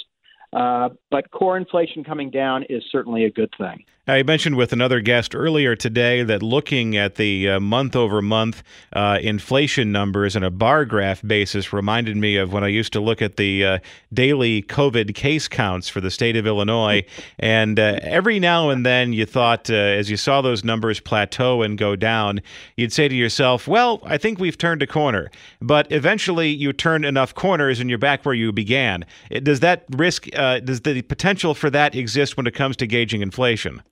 Uh, 0.52 0.90
but 1.10 1.30
core 1.30 1.56
inflation 1.56 2.04
coming 2.04 2.30
down 2.30 2.64
is 2.68 2.82
certainly 2.90 3.24
a 3.24 3.30
good 3.30 3.52
thing. 3.58 3.84
I 4.08 4.22
mentioned 4.22 4.54
with 4.54 4.72
another 4.72 5.00
guest 5.00 5.34
earlier 5.34 5.74
today 5.74 6.22
that 6.22 6.40
looking 6.40 6.96
at 6.96 7.16
the 7.16 7.58
month 7.58 7.96
over 7.96 8.22
month 8.22 8.62
inflation 8.94 9.90
numbers 9.90 10.36
on 10.36 10.44
a 10.44 10.50
bar 10.50 10.84
graph 10.84 11.22
basis 11.26 11.72
reminded 11.72 12.16
me 12.16 12.36
of 12.36 12.52
when 12.52 12.62
I 12.62 12.68
used 12.68 12.92
to 12.92 13.00
look 13.00 13.20
at 13.20 13.36
the 13.36 13.64
uh, 13.64 13.78
daily 14.12 14.62
COVID 14.62 15.14
case 15.14 15.48
counts 15.48 15.88
for 15.88 16.00
the 16.00 16.10
state 16.10 16.36
of 16.36 16.46
Illinois. 16.46 17.04
and 17.38 17.78
uh, 17.78 17.98
every 18.02 18.38
now 18.38 18.70
and 18.70 18.86
then 18.86 19.12
you 19.12 19.26
thought, 19.26 19.70
uh, 19.70 19.74
as 19.74 20.10
you 20.10 20.16
saw 20.16 20.40
those 20.40 20.62
numbers 20.62 21.00
plateau 21.00 21.62
and 21.62 21.78
go 21.78 21.96
down, 21.96 22.40
you'd 22.76 22.92
say 22.92 23.08
to 23.08 23.14
yourself, 23.14 23.66
well, 23.66 24.00
I 24.04 24.18
think 24.18 24.38
we've 24.38 24.58
turned 24.58 24.82
a 24.82 24.86
corner. 24.86 25.30
But 25.60 25.90
eventually 25.90 26.48
you 26.50 26.72
turn 26.72 27.04
enough 27.04 27.34
corners 27.34 27.80
and 27.80 27.90
you're 27.90 27.98
back 27.98 28.24
where 28.24 28.34
you 28.34 28.52
began. 28.52 29.04
Does 29.42 29.60
that 29.60 29.84
risk, 29.90 30.28
uh, 30.36 30.60
does 30.60 30.80
the 30.82 31.02
potential 31.02 31.54
for 31.54 31.70
that 31.70 31.94
exist 31.94 32.36
when 32.36 32.46
it 32.46 32.54
comes 32.54 32.76
to 32.76 32.86
gauging 32.86 33.22
inflation? 33.22 33.82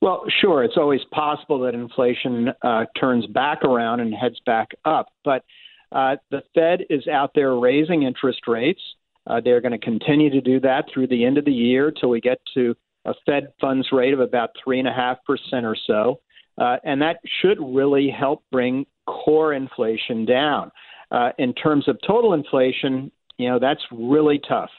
Well, 0.00 0.24
sure. 0.40 0.64
It's 0.64 0.76
always 0.76 1.00
possible 1.12 1.60
that 1.60 1.74
inflation 1.74 2.50
uh, 2.62 2.84
turns 2.98 3.26
back 3.26 3.62
around 3.62 4.00
and 4.00 4.14
heads 4.14 4.40
back 4.46 4.68
up. 4.84 5.08
But 5.24 5.44
uh, 5.92 6.16
the 6.30 6.42
Fed 6.54 6.86
is 6.88 7.06
out 7.06 7.32
there 7.34 7.54
raising 7.54 8.02
interest 8.02 8.40
rates. 8.46 8.80
Uh, 9.26 9.40
they're 9.44 9.60
going 9.60 9.72
to 9.72 9.78
continue 9.78 10.30
to 10.30 10.40
do 10.40 10.60
that 10.60 10.86
through 10.92 11.08
the 11.08 11.24
end 11.24 11.38
of 11.38 11.44
the 11.44 11.52
year 11.52 11.90
till 11.90 12.08
we 12.08 12.20
get 12.20 12.40
to 12.54 12.74
a 13.04 13.12
Fed 13.26 13.52
funds 13.60 13.88
rate 13.92 14.12
of 14.12 14.20
about 14.20 14.50
3.5% 14.66 15.16
or 15.64 15.76
so. 15.86 16.20
Uh, 16.58 16.76
and 16.84 17.00
that 17.00 17.18
should 17.40 17.58
really 17.60 18.10
help 18.10 18.42
bring 18.50 18.86
core 19.06 19.52
inflation 19.54 20.24
down. 20.24 20.70
Uh, 21.10 21.30
in 21.38 21.52
terms 21.54 21.88
of 21.88 21.98
total 22.06 22.34
inflation, 22.34 23.10
you 23.38 23.48
know, 23.48 23.58
that's 23.58 23.80
really 23.90 24.40
tough. 24.48 24.70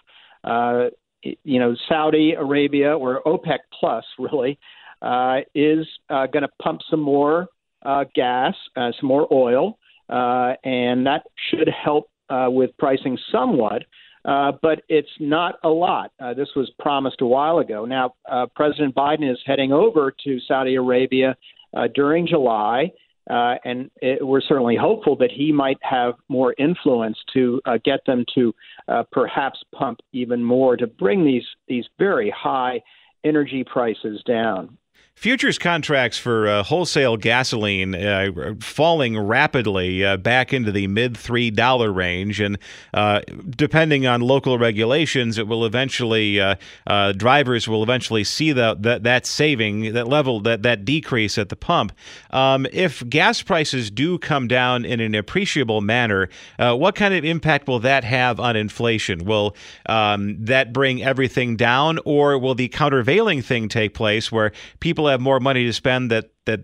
Uh, 0.43 0.85
you 1.21 1.59
know, 1.59 1.75
Saudi 1.87 2.33
Arabia 2.33 2.97
or 2.97 3.21
OPEC 3.25 3.59
plus 3.79 4.03
really 4.19 4.57
uh, 5.01 5.39
is 5.55 5.85
uh, 6.09 6.27
going 6.27 6.43
to 6.43 6.49
pump 6.61 6.81
some 6.89 7.01
more 7.01 7.47
uh, 7.83 8.05
gas, 8.13 8.53
uh, 8.75 8.91
some 8.99 9.07
more 9.07 9.27
oil, 9.33 9.77
uh, 10.09 10.53
and 10.63 11.05
that 11.05 11.23
should 11.49 11.69
help 11.69 12.09
uh, 12.29 12.47
with 12.49 12.71
pricing 12.77 13.17
somewhat. 13.31 13.83
Uh, 14.23 14.51
but 14.61 14.83
it's 14.87 15.09
not 15.19 15.55
a 15.63 15.69
lot. 15.69 16.11
Uh, 16.19 16.33
this 16.33 16.49
was 16.55 16.71
promised 16.77 17.21
a 17.21 17.25
while 17.25 17.57
ago. 17.57 17.85
Now, 17.85 18.13
uh, 18.29 18.45
President 18.55 18.93
Biden 18.93 19.29
is 19.29 19.39
heading 19.47 19.71
over 19.71 20.13
to 20.23 20.39
Saudi 20.47 20.75
Arabia 20.75 21.35
uh, 21.75 21.87
during 21.95 22.27
July, 22.27 22.91
uh, 23.29 23.55
and 23.63 23.89
it, 24.01 24.25
we're 24.25 24.41
certainly 24.41 24.75
hopeful 24.75 25.15
that 25.17 25.31
he 25.31 25.51
might 25.51 25.77
have 25.81 26.15
more 26.27 26.55
influence 26.57 27.17
to 27.33 27.61
uh, 27.65 27.77
get 27.83 27.99
them 28.05 28.25
to 28.35 28.53
uh, 28.87 29.03
perhaps 29.11 29.59
pump 29.73 29.99
even 30.11 30.43
more 30.43 30.75
to 30.75 30.87
bring 30.87 31.23
these 31.25 31.45
these 31.67 31.85
very 31.99 32.33
high 32.35 32.81
energy 33.23 33.63
prices 33.63 34.21
down. 34.25 34.77
Futures 35.21 35.59
contracts 35.59 36.17
for 36.17 36.47
uh, 36.47 36.63
wholesale 36.63 37.15
gasoline 37.15 37.93
uh, 37.93 38.55
falling 38.59 39.19
rapidly 39.19 40.03
uh, 40.03 40.17
back 40.17 40.51
into 40.51 40.71
the 40.71 40.87
mid 40.87 41.15
three 41.15 41.51
dollar 41.51 41.91
range, 41.91 42.39
and 42.39 42.57
uh, 42.95 43.21
depending 43.51 44.07
on 44.07 44.21
local 44.21 44.57
regulations, 44.57 45.37
it 45.37 45.47
will 45.47 45.63
eventually 45.63 46.39
uh, 46.39 46.55
uh, 46.87 47.11
drivers 47.11 47.67
will 47.67 47.83
eventually 47.83 48.23
see 48.23 48.51
that 48.51 48.81
that 48.81 49.03
that 49.03 49.27
saving 49.27 49.93
that 49.93 50.07
level 50.07 50.39
that 50.39 50.63
that 50.63 50.85
decrease 50.85 51.37
at 51.37 51.49
the 51.49 51.55
pump. 51.55 51.91
Um, 52.31 52.65
if 52.73 53.07
gas 53.07 53.43
prices 53.43 53.91
do 53.91 54.17
come 54.17 54.47
down 54.47 54.85
in 54.85 54.99
an 54.99 55.13
appreciable 55.13 55.81
manner, 55.81 56.29
what 56.57 56.95
kind 56.95 57.13
of 57.13 57.23
impact 57.23 57.67
will 57.67 57.79
that 57.81 58.03
have 58.03 58.39
on 58.39 58.55
inflation? 58.55 59.25
Will 59.25 59.55
um, 59.85 60.43
that 60.45 60.73
bring 60.73 61.03
everything 61.03 61.57
down, 61.57 61.99
or 62.05 62.39
will 62.39 62.55
the 62.55 62.69
countervailing 62.69 63.43
thing 63.43 63.69
take 63.69 63.93
place 63.93 64.31
where 64.31 64.51
people 64.79 65.00
have 65.07 65.21
more 65.21 65.39
money 65.39 65.65
to 65.65 65.73
spend 65.73 66.11
that 66.11 66.31
that 66.45 66.61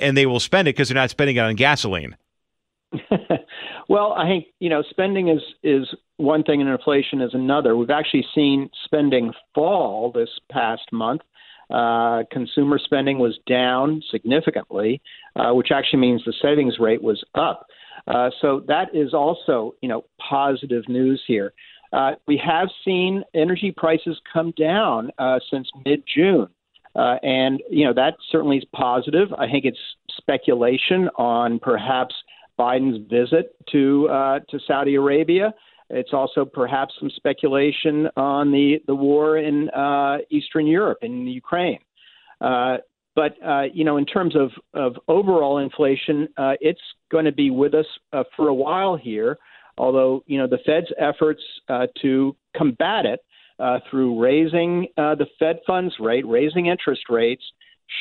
and 0.00 0.16
they 0.16 0.26
will 0.26 0.40
spend 0.40 0.68
it 0.68 0.74
because 0.74 0.88
they're 0.88 0.94
not 0.94 1.10
spending 1.10 1.36
it 1.36 1.40
on 1.40 1.54
gasoline. 1.54 2.16
well, 3.88 4.12
I 4.12 4.26
think 4.26 4.46
you 4.58 4.68
know 4.68 4.82
spending 4.90 5.28
is 5.28 5.42
is 5.62 5.88
one 6.16 6.42
thing 6.42 6.60
and 6.60 6.70
inflation 6.70 7.20
is 7.20 7.34
another. 7.34 7.76
We've 7.76 7.90
actually 7.90 8.26
seen 8.34 8.70
spending 8.84 9.32
fall 9.54 10.12
this 10.12 10.28
past 10.50 10.92
month. 10.92 11.22
Uh, 11.70 12.24
consumer 12.30 12.78
spending 12.78 13.18
was 13.18 13.38
down 13.46 14.02
significantly, 14.10 15.00
uh, 15.36 15.52
which 15.52 15.68
actually 15.72 16.00
means 16.00 16.22
the 16.24 16.34
savings 16.42 16.78
rate 16.78 17.02
was 17.02 17.24
up. 17.34 17.66
Uh, 18.06 18.28
so 18.40 18.62
that 18.68 18.94
is 18.94 19.14
also 19.14 19.74
you 19.80 19.88
know 19.88 20.04
positive 20.28 20.88
news 20.88 21.22
here. 21.26 21.52
Uh, 21.92 22.12
we 22.26 22.40
have 22.42 22.68
seen 22.84 23.22
energy 23.34 23.72
prices 23.76 24.18
come 24.32 24.52
down 24.56 25.10
uh, 25.18 25.38
since 25.50 25.68
mid 25.84 26.02
June. 26.12 26.48
Uh, 26.94 27.16
and, 27.22 27.62
you 27.70 27.84
know, 27.84 27.94
that 27.94 28.14
certainly 28.30 28.58
is 28.58 28.64
positive. 28.74 29.28
I 29.38 29.50
think 29.50 29.64
it's 29.64 29.78
speculation 30.16 31.08
on 31.16 31.58
perhaps 31.58 32.14
Biden's 32.58 33.08
visit 33.10 33.54
to, 33.72 34.08
uh, 34.08 34.40
to 34.50 34.58
Saudi 34.66 34.94
Arabia. 34.96 35.54
It's 35.88 36.12
also 36.12 36.44
perhaps 36.44 36.94
some 36.98 37.10
speculation 37.10 38.08
on 38.16 38.52
the, 38.52 38.82
the 38.86 38.94
war 38.94 39.38
in 39.38 39.68
uh, 39.70 40.18
Eastern 40.30 40.66
Europe, 40.66 40.98
in 41.02 41.26
Ukraine. 41.26 41.78
Uh, 42.40 42.78
but 43.14 43.36
uh, 43.46 43.64
you 43.72 43.84
know, 43.84 43.98
in 43.98 44.06
terms 44.06 44.34
of, 44.34 44.50
of 44.74 44.96
overall 45.08 45.58
inflation, 45.58 46.28
uh, 46.36 46.54
it's 46.60 46.80
going 47.10 47.24
to 47.26 47.32
be 47.32 47.50
with 47.50 47.74
us 47.74 47.86
uh, 48.12 48.24
for 48.36 48.48
a 48.48 48.54
while 48.54 48.96
here. 48.96 49.38
Although 49.78 50.22
you 50.26 50.38
know 50.38 50.46
the 50.46 50.58
Fed's 50.64 50.92
efforts 50.98 51.42
uh, 51.68 51.86
to 52.02 52.36
combat 52.56 53.06
it 53.06 53.20
uh, 53.62 53.78
through 53.88 54.20
raising 54.20 54.88
uh, 54.98 55.14
the 55.14 55.26
Fed 55.38 55.60
funds 55.66 55.94
rate, 56.00 56.26
raising 56.26 56.66
interest 56.66 57.02
rates, 57.08 57.44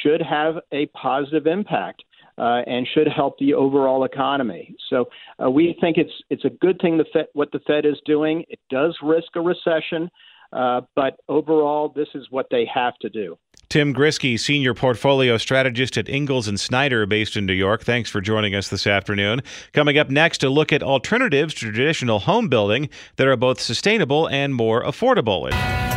should 0.01 0.21
have 0.21 0.55
a 0.71 0.87
positive 0.87 1.47
impact. 1.47 2.03
Uh, 2.37 2.61
and 2.65 2.87
should 2.93 3.09
help 3.13 3.37
the 3.37 3.53
overall 3.53 4.05
economy. 4.05 4.73
So 4.89 5.09
uh, 5.43 5.51
we 5.51 5.77
think 5.81 5.97
it's 5.97 6.13
it's 6.29 6.45
a 6.45 6.49
good 6.49 6.79
thing 6.81 6.97
the 6.97 7.05
Fed, 7.13 7.27
what 7.33 7.51
the 7.51 7.59
Fed 7.67 7.85
is 7.85 7.97
doing. 8.05 8.45
It 8.47 8.59
does 8.69 8.97
risk 9.03 9.35
a 9.35 9.41
recession, 9.41 10.09
uh, 10.53 10.81
but 10.95 11.17
overall, 11.27 11.91
this 11.95 12.07
is 12.15 12.27
what 12.31 12.47
they 12.49 12.65
have 12.73 12.95
to 13.01 13.09
do. 13.09 13.37
Tim 13.71 13.93
Grisky, 13.93 14.37
Senior 14.37 14.73
Portfolio 14.73 15.37
Strategist 15.37 15.97
at 15.97 16.09
Ingalls 16.09 16.49
and 16.49 16.59
Snyder, 16.59 17.05
based 17.05 17.37
in 17.37 17.45
New 17.45 17.53
York. 17.53 17.85
Thanks 17.85 18.09
for 18.09 18.19
joining 18.19 18.53
us 18.53 18.67
this 18.67 18.85
afternoon. 18.85 19.41
Coming 19.71 19.97
up 19.97 20.09
next, 20.09 20.43
a 20.43 20.49
look 20.49 20.73
at 20.73 20.83
alternatives 20.83 21.53
to 21.53 21.71
traditional 21.71 22.19
home 22.19 22.49
building 22.49 22.89
that 23.15 23.27
are 23.27 23.37
both 23.37 23.61
sustainable 23.61 24.27
and 24.27 24.53
more 24.53 24.83
affordable. 24.83 25.49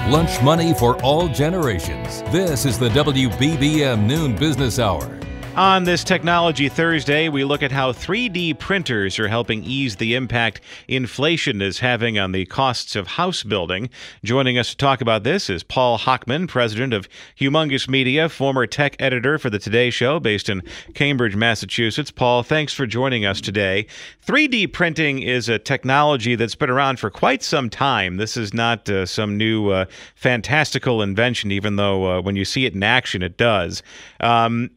Lunch 0.08 0.40
money 0.40 0.72
for 0.72 1.02
all 1.02 1.26
generations. 1.26 2.22
This 2.30 2.64
is 2.64 2.78
the 2.78 2.90
WBBM 2.90 4.06
Noon 4.06 4.36
Business 4.36 4.78
Hour. 4.78 5.23
On 5.56 5.84
this 5.84 6.02
Technology 6.02 6.68
Thursday, 6.68 7.28
we 7.28 7.44
look 7.44 7.62
at 7.62 7.70
how 7.70 7.92
3D 7.92 8.58
printers 8.58 9.20
are 9.20 9.28
helping 9.28 9.62
ease 9.62 9.94
the 9.94 10.16
impact 10.16 10.60
inflation 10.88 11.62
is 11.62 11.78
having 11.78 12.18
on 12.18 12.32
the 12.32 12.44
costs 12.46 12.96
of 12.96 13.06
house 13.06 13.44
building. 13.44 13.88
Joining 14.24 14.58
us 14.58 14.70
to 14.70 14.76
talk 14.76 15.00
about 15.00 15.22
this 15.22 15.48
is 15.48 15.62
Paul 15.62 15.96
Hochman, 15.96 16.48
president 16.48 16.92
of 16.92 17.08
Humongous 17.38 17.88
Media, 17.88 18.28
former 18.28 18.66
tech 18.66 18.96
editor 18.98 19.38
for 19.38 19.48
the 19.48 19.60
Today 19.60 19.90
Show 19.90 20.18
based 20.18 20.48
in 20.48 20.60
Cambridge, 20.94 21.36
Massachusetts. 21.36 22.10
Paul, 22.10 22.42
thanks 22.42 22.72
for 22.72 22.84
joining 22.84 23.24
us 23.24 23.40
today. 23.40 23.86
3D 24.26 24.72
printing 24.72 25.22
is 25.22 25.48
a 25.48 25.60
technology 25.60 26.34
that's 26.34 26.56
been 26.56 26.68
around 26.70 26.98
for 26.98 27.10
quite 27.10 27.44
some 27.44 27.70
time. 27.70 28.16
This 28.16 28.36
is 28.36 28.52
not 28.52 28.90
uh, 28.90 29.06
some 29.06 29.36
new 29.36 29.70
uh, 29.70 29.84
fantastical 30.16 31.00
invention, 31.00 31.52
even 31.52 31.76
though 31.76 32.18
uh, 32.18 32.22
when 32.22 32.34
you 32.34 32.44
see 32.44 32.66
it 32.66 32.74
in 32.74 32.82
action, 32.82 33.22
it 33.22 33.36
does. 33.36 33.84
Um, 34.18 34.70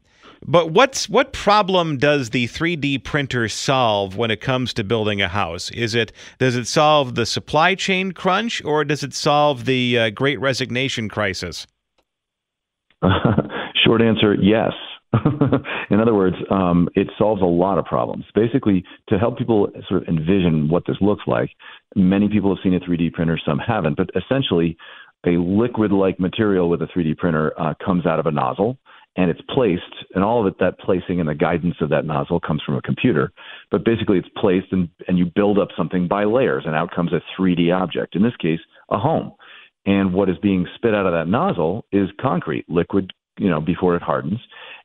but 0.45 0.71
what's 0.71 1.09
what 1.09 1.33
problem 1.33 1.97
does 1.97 2.29
the 2.29 2.47
3D 2.47 3.03
printer 3.03 3.47
solve 3.47 4.15
when 4.15 4.31
it 4.31 4.41
comes 4.41 4.73
to 4.75 4.83
building 4.83 5.21
a 5.21 5.27
house? 5.27 5.71
Is 5.71 5.95
it 5.95 6.11
does 6.37 6.55
it 6.55 6.67
solve 6.67 7.15
the 7.15 7.25
supply 7.25 7.75
chain 7.75 8.11
crunch 8.11 8.63
or 8.63 8.83
does 8.83 9.03
it 9.03 9.13
solve 9.13 9.65
the 9.65 9.99
uh, 9.99 10.09
Great 10.11 10.39
Resignation 10.39 11.09
crisis? 11.09 11.67
Short 13.85 14.01
answer: 14.01 14.35
yes. 14.35 14.71
in 15.89 16.01
other 16.01 16.13
words, 16.13 16.35
um, 16.51 16.89
it 16.93 17.07
solves 17.17 17.41
a 17.41 17.45
lot 17.45 17.77
of 17.77 17.85
problems. 17.85 18.25
Basically, 18.35 18.83
to 19.07 19.17
help 19.17 19.37
people 19.37 19.69
sort 19.87 20.03
of 20.03 20.07
envision 20.09 20.67
what 20.67 20.83
this 20.85 20.97
looks 20.99 21.23
like, 21.25 21.49
many 21.95 22.27
people 22.27 22.53
have 22.53 22.61
seen 22.61 22.73
a 22.73 22.79
3D 22.79 23.13
printer, 23.13 23.39
some 23.43 23.57
haven't. 23.57 23.95
But 23.95 24.09
essentially, 24.15 24.75
a 25.25 25.31
liquid-like 25.31 26.19
material 26.19 26.69
with 26.69 26.81
a 26.81 26.87
3D 26.87 27.17
printer 27.17 27.53
uh, 27.57 27.73
comes 27.83 28.05
out 28.05 28.19
of 28.19 28.25
a 28.25 28.31
nozzle 28.31 28.77
and 29.17 29.31
it's 29.31 29.41
placed, 29.49 29.81
and 30.13 30.23
all 30.23 30.39
of 30.39 30.47
it, 30.47 30.59
that 30.59 30.79
placing 30.79 31.19
and 31.19 31.27
the 31.27 31.35
guidance 31.35 31.75
of 31.81 31.89
that 31.89 32.05
nozzle 32.05 32.39
comes 32.39 32.61
from 32.63 32.75
a 32.75 32.81
computer. 32.83 33.33
But 33.71 33.83
basically, 33.83 34.19
it's 34.19 34.29
placed, 34.37 34.67
and, 34.71 34.87
and 35.07 35.17
you 35.17 35.25
build 35.25 35.57
up 35.57 35.69
something 35.75 36.07
by 36.07 36.23
layers, 36.23 36.63
and 36.65 36.75
out 36.75 36.91
comes 36.95 37.11
a 37.11 37.21
3D 37.37 37.75
object. 37.75 38.15
In 38.15 38.21
this 38.21 38.35
case, 38.37 38.59
a 38.89 38.99
home. 38.99 39.33
And 39.87 40.13
what 40.13 40.29
is 40.29 40.37
being 40.37 40.67
spit 40.75 40.93
out 40.93 41.07
of 41.07 41.13
that 41.13 41.27
nozzle 41.27 41.85
is 41.91 42.09
concrete, 42.21 42.65
liquid, 42.69 43.11
you 43.39 43.49
know, 43.49 43.59
before 43.59 43.95
it 43.95 44.03
hardens. 44.03 44.39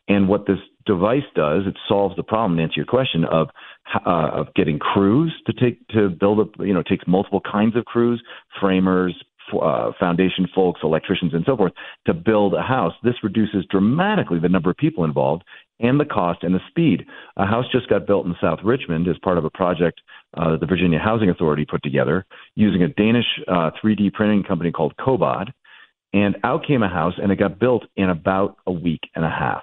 And 0.08 0.28
what 0.28 0.46
this 0.46 0.58
device 0.86 1.22
does, 1.34 1.62
it 1.66 1.76
solves 1.86 2.16
the 2.16 2.22
problem. 2.22 2.56
To 2.56 2.62
answer 2.62 2.74
your 2.76 2.86
question 2.86 3.24
of 3.24 3.48
uh, 4.06 4.30
of 4.32 4.54
getting 4.54 4.78
crews 4.78 5.32
to 5.46 5.52
take 5.52 5.86
to 5.88 6.08
build 6.08 6.40
up, 6.40 6.48
you 6.60 6.72
know, 6.72 6.80
it 6.80 6.86
takes 6.86 7.06
multiple 7.06 7.40
kinds 7.40 7.76
of 7.76 7.84
crews, 7.84 8.22
framers, 8.60 9.14
uh, 9.60 9.92
foundation 9.98 10.46
folks, 10.54 10.80
electricians, 10.82 11.34
and 11.34 11.44
so 11.46 11.56
forth 11.56 11.72
to 12.06 12.14
build 12.14 12.54
a 12.54 12.62
house. 12.62 12.94
This 13.02 13.14
reduces 13.22 13.64
dramatically 13.70 14.38
the 14.38 14.48
number 14.48 14.70
of 14.70 14.76
people 14.76 15.04
involved 15.04 15.44
and 15.80 15.98
the 15.98 16.04
cost 16.04 16.42
and 16.42 16.54
the 16.54 16.60
speed. 16.68 17.04
A 17.36 17.44
house 17.44 17.66
just 17.72 17.88
got 17.88 18.06
built 18.06 18.26
in 18.26 18.34
South 18.40 18.60
Richmond 18.64 19.08
as 19.08 19.16
part 19.22 19.38
of 19.38 19.44
a 19.44 19.50
project 19.50 20.00
uh, 20.36 20.52
that 20.52 20.60
the 20.60 20.66
Virginia 20.66 20.98
Housing 20.98 21.30
Authority 21.30 21.64
put 21.64 21.82
together 21.82 22.24
using 22.54 22.82
a 22.82 22.88
Danish 22.88 23.26
uh, 23.48 23.70
3D 23.82 24.12
printing 24.12 24.44
company 24.44 24.70
called 24.70 24.94
Cobod. 24.96 25.52
And 26.14 26.36
out 26.44 26.66
came 26.66 26.82
a 26.82 26.88
house, 26.88 27.14
and 27.20 27.32
it 27.32 27.36
got 27.36 27.58
built 27.58 27.84
in 27.96 28.10
about 28.10 28.58
a 28.66 28.72
week 28.72 29.00
and 29.14 29.24
a 29.24 29.30
half. 29.30 29.62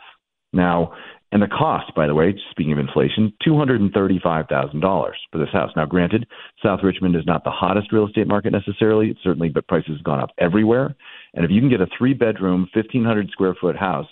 Now, 0.51 0.93
and 1.31 1.41
the 1.41 1.47
cost, 1.47 1.93
by 1.95 2.07
the 2.07 2.15
way, 2.15 2.33
speaking 2.49 2.73
of 2.73 2.79
inflation, 2.79 3.31
$235,000 3.45 5.11
for 5.31 5.37
this 5.37 5.49
house. 5.53 5.71
Now, 5.75 5.85
granted, 5.85 6.25
South 6.63 6.79
Richmond 6.83 7.15
is 7.15 7.25
not 7.25 7.43
the 7.43 7.51
hottest 7.51 7.91
real 7.91 8.07
estate 8.07 8.27
market 8.27 8.51
necessarily, 8.51 9.15
certainly, 9.23 9.49
but 9.49 9.67
prices 9.67 9.97
have 9.97 10.03
gone 10.03 10.19
up 10.19 10.31
everywhere. 10.39 10.95
And 11.35 11.45
if 11.45 11.51
you 11.51 11.61
can 11.61 11.69
get 11.69 11.81
a 11.81 11.87
three 11.97 12.13
bedroom, 12.13 12.67
1,500 12.73 13.29
square 13.29 13.55
foot 13.61 13.75
house 13.75 14.07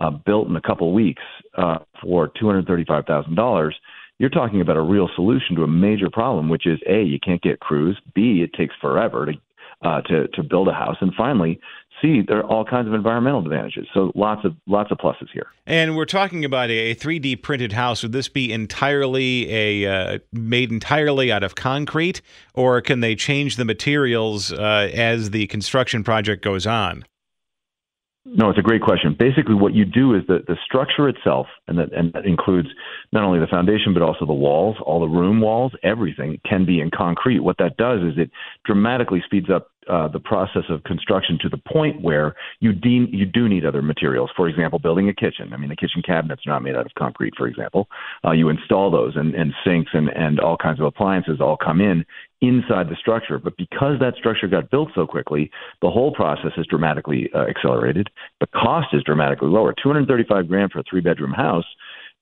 uh, 0.00 0.10
built 0.10 0.48
in 0.48 0.56
a 0.56 0.60
couple 0.60 0.92
weeks 0.92 1.22
uh, 1.56 1.78
for 2.02 2.30
$235,000, 2.42 3.70
you're 4.18 4.30
talking 4.30 4.60
about 4.60 4.76
a 4.76 4.82
real 4.82 5.08
solution 5.14 5.54
to 5.56 5.62
a 5.62 5.68
major 5.68 6.10
problem, 6.10 6.48
which 6.48 6.66
is 6.66 6.80
A, 6.88 7.02
you 7.02 7.18
can't 7.20 7.42
get 7.42 7.60
crews, 7.60 8.00
B, 8.14 8.42
it 8.42 8.56
takes 8.56 8.74
forever 8.80 9.26
to 9.26 9.32
uh, 9.82 10.00
to 10.02 10.28
to 10.28 10.42
build 10.42 10.68
a 10.68 10.72
house, 10.72 10.96
and 11.00 11.12
finally, 11.14 11.60
see 12.00 12.22
there 12.26 12.38
are 12.38 12.44
all 12.44 12.64
kinds 12.64 12.88
of 12.88 12.94
environmental 12.94 13.40
advantages. 13.40 13.86
So 13.92 14.12
lots 14.14 14.44
of 14.44 14.54
lots 14.66 14.90
of 14.90 14.98
pluses 14.98 15.28
here. 15.32 15.46
And 15.66 15.96
we're 15.96 16.04
talking 16.04 16.44
about 16.44 16.70
a 16.70 16.94
3D 16.94 17.42
printed 17.42 17.72
house. 17.72 18.02
Would 18.02 18.12
this 18.12 18.28
be 18.28 18.52
entirely 18.52 19.52
a 19.52 19.86
uh, 20.14 20.18
made 20.32 20.70
entirely 20.72 21.30
out 21.30 21.42
of 21.42 21.54
concrete, 21.54 22.22
or 22.54 22.80
can 22.80 23.00
they 23.00 23.14
change 23.14 23.56
the 23.56 23.64
materials 23.64 24.52
uh, 24.52 24.90
as 24.94 25.30
the 25.30 25.46
construction 25.48 26.04
project 26.04 26.42
goes 26.42 26.66
on? 26.66 27.04
No, 28.28 28.50
it's 28.50 28.58
a 28.58 28.62
great 28.62 28.82
question. 28.82 29.14
Basically, 29.16 29.54
what 29.54 29.72
you 29.72 29.84
do 29.84 30.14
is 30.14 30.22
that 30.26 30.48
the 30.48 30.56
structure 30.64 31.08
itself, 31.08 31.46
and 31.68 31.78
that, 31.78 31.92
and 31.92 32.12
that 32.12 32.26
includes 32.26 32.68
not 33.12 33.22
only 33.22 33.38
the 33.38 33.46
foundation 33.46 33.94
but 33.94 34.02
also 34.02 34.26
the 34.26 34.32
walls, 34.32 34.76
all 34.84 34.98
the 34.98 35.06
room 35.06 35.40
walls, 35.40 35.72
everything 35.84 36.40
can 36.44 36.64
be 36.66 36.80
in 36.80 36.90
concrete. 36.90 37.38
What 37.38 37.58
that 37.58 37.76
does 37.76 38.00
is 38.00 38.18
it 38.18 38.30
dramatically 38.64 39.22
speeds 39.24 39.48
up 39.48 39.68
uh, 39.88 40.08
the 40.08 40.18
process 40.18 40.64
of 40.68 40.82
construction 40.82 41.38
to 41.40 41.48
the 41.48 41.58
point 41.72 42.02
where 42.02 42.34
you 42.58 42.72
de- 42.72 43.08
you 43.12 43.24
do 43.24 43.48
need 43.48 43.64
other 43.64 43.82
materials. 43.82 44.30
For 44.36 44.48
example, 44.48 44.80
building 44.80 45.08
a 45.08 45.14
kitchen. 45.14 45.52
I 45.52 45.56
mean, 45.56 45.68
the 45.68 45.76
kitchen 45.76 46.02
cabinet's 46.04 46.42
are 46.46 46.50
not 46.50 46.62
made 46.64 46.74
out 46.74 46.86
of 46.86 46.92
concrete. 46.98 47.34
For 47.36 47.46
example, 47.46 47.86
uh, 48.24 48.32
you 48.32 48.48
install 48.48 48.90
those, 48.90 49.14
and, 49.14 49.36
and 49.36 49.52
sinks 49.64 49.92
and 49.94 50.08
and 50.08 50.40
all 50.40 50.56
kinds 50.56 50.80
of 50.80 50.86
appliances 50.86 51.40
all 51.40 51.56
come 51.56 51.80
in 51.80 52.04
inside 52.46 52.88
the 52.88 52.96
structure. 52.96 53.38
But 53.38 53.56
because 53.56 53.98
that 54.00 54.14
structure 54.16 54.48
got 54.48 54.70
built 54.70 54.90
so 54.94 55.06
quickly, 55.06 55.50
the 55.82 55.90
whole 55.90 56.12
process 56.12 56.52
is 56.56 56.66
dramatically 56.66 57.30
uh, 57.34 57.46
accelerated. 57.46 58.08
The 58.40 58.46
cost 58.48 58.88
is 58.92 59.02
dramatically 59.02 59.48
lower. 59.48 59.74
235 59.82 60.48
grand 60.48 60.72
for 60.72 60.80
a 60.80 60.84
three 60.88 61.00
bedroom 61.00 61.32
house 61.32 61.66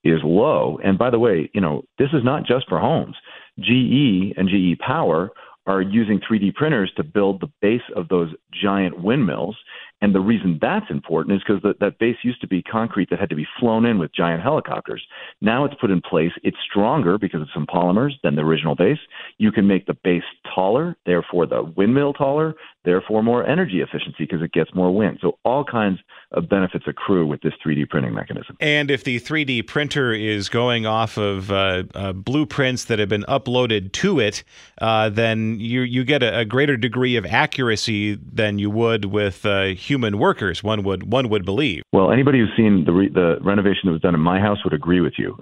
is 0.03 0.19
low. 0.23 0.79
And 0.83 0.97
by 0.97 1.09
the 1.09 1.19
way, 1.19 1.49
you 1.53 1.61
know, 1.61 1.83
this 1.97 2.09
is 2.13 2.23
not 2.23 2.45
just 2.45 2.69
for 2.69 2.79
homes. 2.79 3.15
GE 3.59 4.33
and 4.37 4.49
GE 4.49 4.79
Power 4.79 5.31
are 5.67 5.81
using 5.81 6.19
3D 6.19 6.53
printers 6.53 6.91
to 6.95 7.03
build 7.03 7.41
the 7.41 7.51
base 7.61 7.81
of 7.95 8.07
those 8.09 8.29
giant 8.53 9.01
windmills. 9.01 9.57
And 10.05 10.13
the 10.13 10.19
reason 10.19 10.59
that's 10.61 10.85
important 10.91 11.35
is 11.35 11.41
because 11.43 11.63
that, 11.79 11.97
base 11.97 12.17
used 12.21 12.39
to 12.41 12.47
be 12.47 12.61
concrete 12.61 13.09
that 13.09 13.19
had 13.19 13.29
to 13.29 13.35
be 13.35 13.47
flown 13.59 13.87
in 13.87 13.97
with 13.97 14.13
giant 14.13 14.43
helicopters. 14.43 15.03
Now 15.41 15.65
it's 15.65 15.73
put 15.81 15.89
in 15.89 15.99
place. 15.99 16.31
It's 16.43 16.57
stronger 16.69 17.17
because 17.17 17.41
of 17.41 17.47
some 17.55 17.65
polymers 17.65 18.11
than 18.21 18.35
the 18.35 18.43
original 18.43 18.75
base. 18.75 18.99
You 19.39 19.51
can 19.51 19.65
make 19.65 19.87
the 19.87 19.95
base 20.03 20.21
taller, 20.53 20.95
therefore 21.07 21.47
the 21.47 21.63
windmill 21.63 22.13
taller, 22.13 22.53
therefore 22.83 23.23
more 23.23 23.45
energy 23.47 23.81
efficiency 23.81 24.17
because 24.19 24.43
it 24.43 24.51
gets 24.51 24.75
more 24.75 24.95
wind. 24.95 25.17
So 25.21 25.39
all 25.43 25.63
kinds 25.63 25.99
of 26.31 26.47
benefits 26.47 26.85
accrue 26.87 27.25
with 27.25 27.41
this 27.41 27.53
3D 27.65 27.89
printing 27.89 28.13
mechanism. 28.13 28.57
And 28.59 28.91
if 28.91 29.03
the 29.03 29.19
3D 29.19 29.67
printer 29.67 30.13
is 30.13 30.49
going 30.49 30.85
off 30.85 31.17
of 31.17 31.51
uh, 31.51 31.83
uh, 31.93 32.13
blueprints 32.13 32.85
that 32.85 32.99
have 32.99 33.09
been 33.09 33.25
uploaded 33.27 33.91
to 33.93 34.19
it, 34.19 34.43
uh, 34.79 35.09
then 35.09 35.59
you 35.59 35.81
you 35.81 36.03
get 36.03 36.21
a, 36.21 36.39
a, 36.39 36.45
greater 36.45 36.77
degree 36.77 37.15
of 37.15 37.25
accuracy 37.25 38.15
than 38.15 38.59
you 38.59 38.69
would 38.69 39.05
with 39.05 39.45
uh, 39.45 39.73
human 39.95 40.19
workers. 40.19 40.61
One 40.61 40.83
would 40.83 41.09
one 41.09 41.29
would 41.29 41.45
believe. 41.45 41.81
Well, 41.93 42.11
anybody 42.11 42.39
who's 42.39 42.51
seen 42.57 42.83
the 42.85 42.91
re- 42.91 43.09
the 43.09 43.37
renovation 43.41 43.83
that 43.85 43.91
was 43.93 44.01
done 44.01 44.13
in 44.13 44.19
my 44.19 44.41
house 44.41 44.57
would 44.65 44.73
agree 44.73 44.99
with 44.99 45.13
you. 45.17 45.37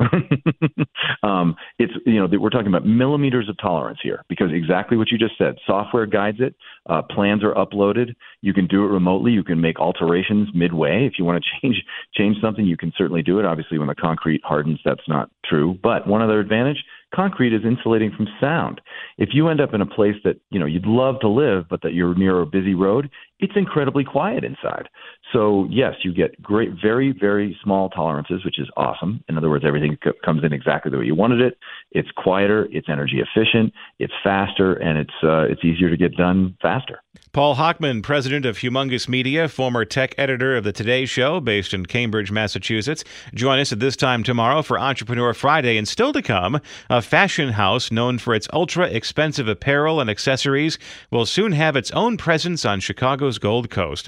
um, 1.23 1.55
it's 1.79 1.93
you 2.05 2.19
know 2.19 2.27
we're 2.39 2.51
talking 2.51 2.67
about 2.67 2.85
millimeters 2.85 3.49
of 3.49 3.57
tolerance 3.57 3.97
here 4.03 4.23
because 4.29 4.49
exactly 4.53 4.95
what 4.95 5.09
you 5.09 5.17
just 5.17 5.37
said. 5.39 5.55
Software 5.65 6.05
guides 6.05 6.37
it. 6.39 6.53
Uh, 6.87 7.01
plans 7.01 7.43
are 7.43 7.53
uploaded. 7.55 8.13
You 8.41 8.53
can 8.53 8.67
do 8.67 8.83
it 8.83 8.89
remotely. 8.89 9.31
You 9.31 9.43
can 9.43 9.59
make 9.59 9.79
alterations 9.79 10.49
midway 10.53 11.07
if 11.07 11.13
you 11.17 11.25
want 11.25 11.43
to 11.43 11.49
change 11.61 11.83
change 12.15 12.37
something. 12.39 12.65
You 12.65 12.77
can 12.77 12.93
certainly 12.95 13.23
do 13.23 13.39
it. 13.39 13.45
Obviously, 13.45 13.79
when 13.79 13.87
the 13.87 13.95
concrete 13.95 14.41
hardens, 14.43 14.79
that's 14.85 15.07
not 15.07 15.31
true. 15.43 15.79
But 15.81 16.05
one 16.05 16.21
other 16.21 16.39
advantage: 16.39 16.83
concrete 17.13 17.53
is 17.53 17.61
insulating 17.63 18.11
from 18.15 18.27
sound. 18.39 18.81
If 19.17 19.29
you 19.33 19.47
end 19.49 19.61
up 19.61 19.73
in 19.73 19.81
a 19.81 19.85
place 19.85 20.15
that 20.23 20.39
you 20.49 20.59
know 20.59 20.65
you'd 20.65 20.85
love 20.85 21.19
to 21.21 21.27
live, 21.27 21.65
but 21.69 21.81
that 21.81 21.93
you're 21.93 22.15
near 22.15 22.41
a 22.41 22.45
busy 22.45 22.73
road, 22.73 23.09
it's 23.39 23.53
incredibly 23.55 24.03
quiet 24.03 24.43
inside. 24.43 24.89
So 25.31 25.67
yes, 25.69 25.93
you 26.03 26.13
get 26.13 26.41
great, 26.41 26.71
very, 26.81 27.11
very 27.11 27.57
small 27.63 27.89
tolerances, 27.89 28.43
which 28.45 28.59
is 28.59 28.69
awesome. 28.77 29.23
In 29.29 29.37
other 29.37 29.49
words, 29.49 29.65
everything 29.65 29.97
comes 30.23 30.43
in 30.43 30.53
exactly 30.53 30.91
the 30.91 30.97
way 30.97 31.05
you 31.05 31.15
wanted 31.15 31.41
it. 31.41 31.57
It's 31.91 32.09
quieter, 32.15 32.67
it's 32.71 32.89
energy 32.89 33.21
efficient, 33.21 33.73
it's 33.99 34.13
faster, 34.23 34.73
and 34.73 34.97
it's 34.97 35.23
uh, 35.23 35.43
it's 35.49 35.63
easier 35.63 35.89
to 35.89 35.97
get 35.97 36.15
done 36.15 36.57
faster. 36.61 37.01
Paul 37.33 37.55
Hochman, 37.55 38.03
president 38.03 38.45
of 38.45 38.59
Humongous 38.59 39.09
Media, 39.09 39.49
former 39.49 39.85
tech 39.85 40.13
editor 40.19 40.55
of 40.55 40.63
the 40.63 40.71
Today 40.71 41.07
Show, 41.07 41.39
based 41.39 41.73
in 41.73 41.87
Cambridge, 41.87 42.31
Massachusetts. 42.31 43.03
Join 43.33 43.57
us 43.57 43.71
at 43.71 43.79
this 43.79 43.95
time 43.95 44.21
tomorrow 44.21 44.61
for 44.61 44.77
Entrepreneur 44.77 45.33
Friday, 45.33 45.75
and 45.77 45.87
still 45.87 46.13
to 46.13 46.21
come, 46.21 46.61
a 46.91 47.01
fashion 47.01 47.53
house 47.53 47.91
known 47.91 48.19
for 48.19 48.35
its 48.35 48.47
ultra 48.53 48.85
expensive 48.85 49.47
apparel 49.47 49.99
and 49.99 50.11
accessories 50.11 50.77
will 51.09 51.25
soon 51.25 51.53
have 51.53 51.75
its 51.75 51.89
own 51.93 52.17
presence 52.17 52.65
on 52.65 52.79
Chicago's 52.79 53.39
Gold 53.39 53.71
Coast. 53.71 54.05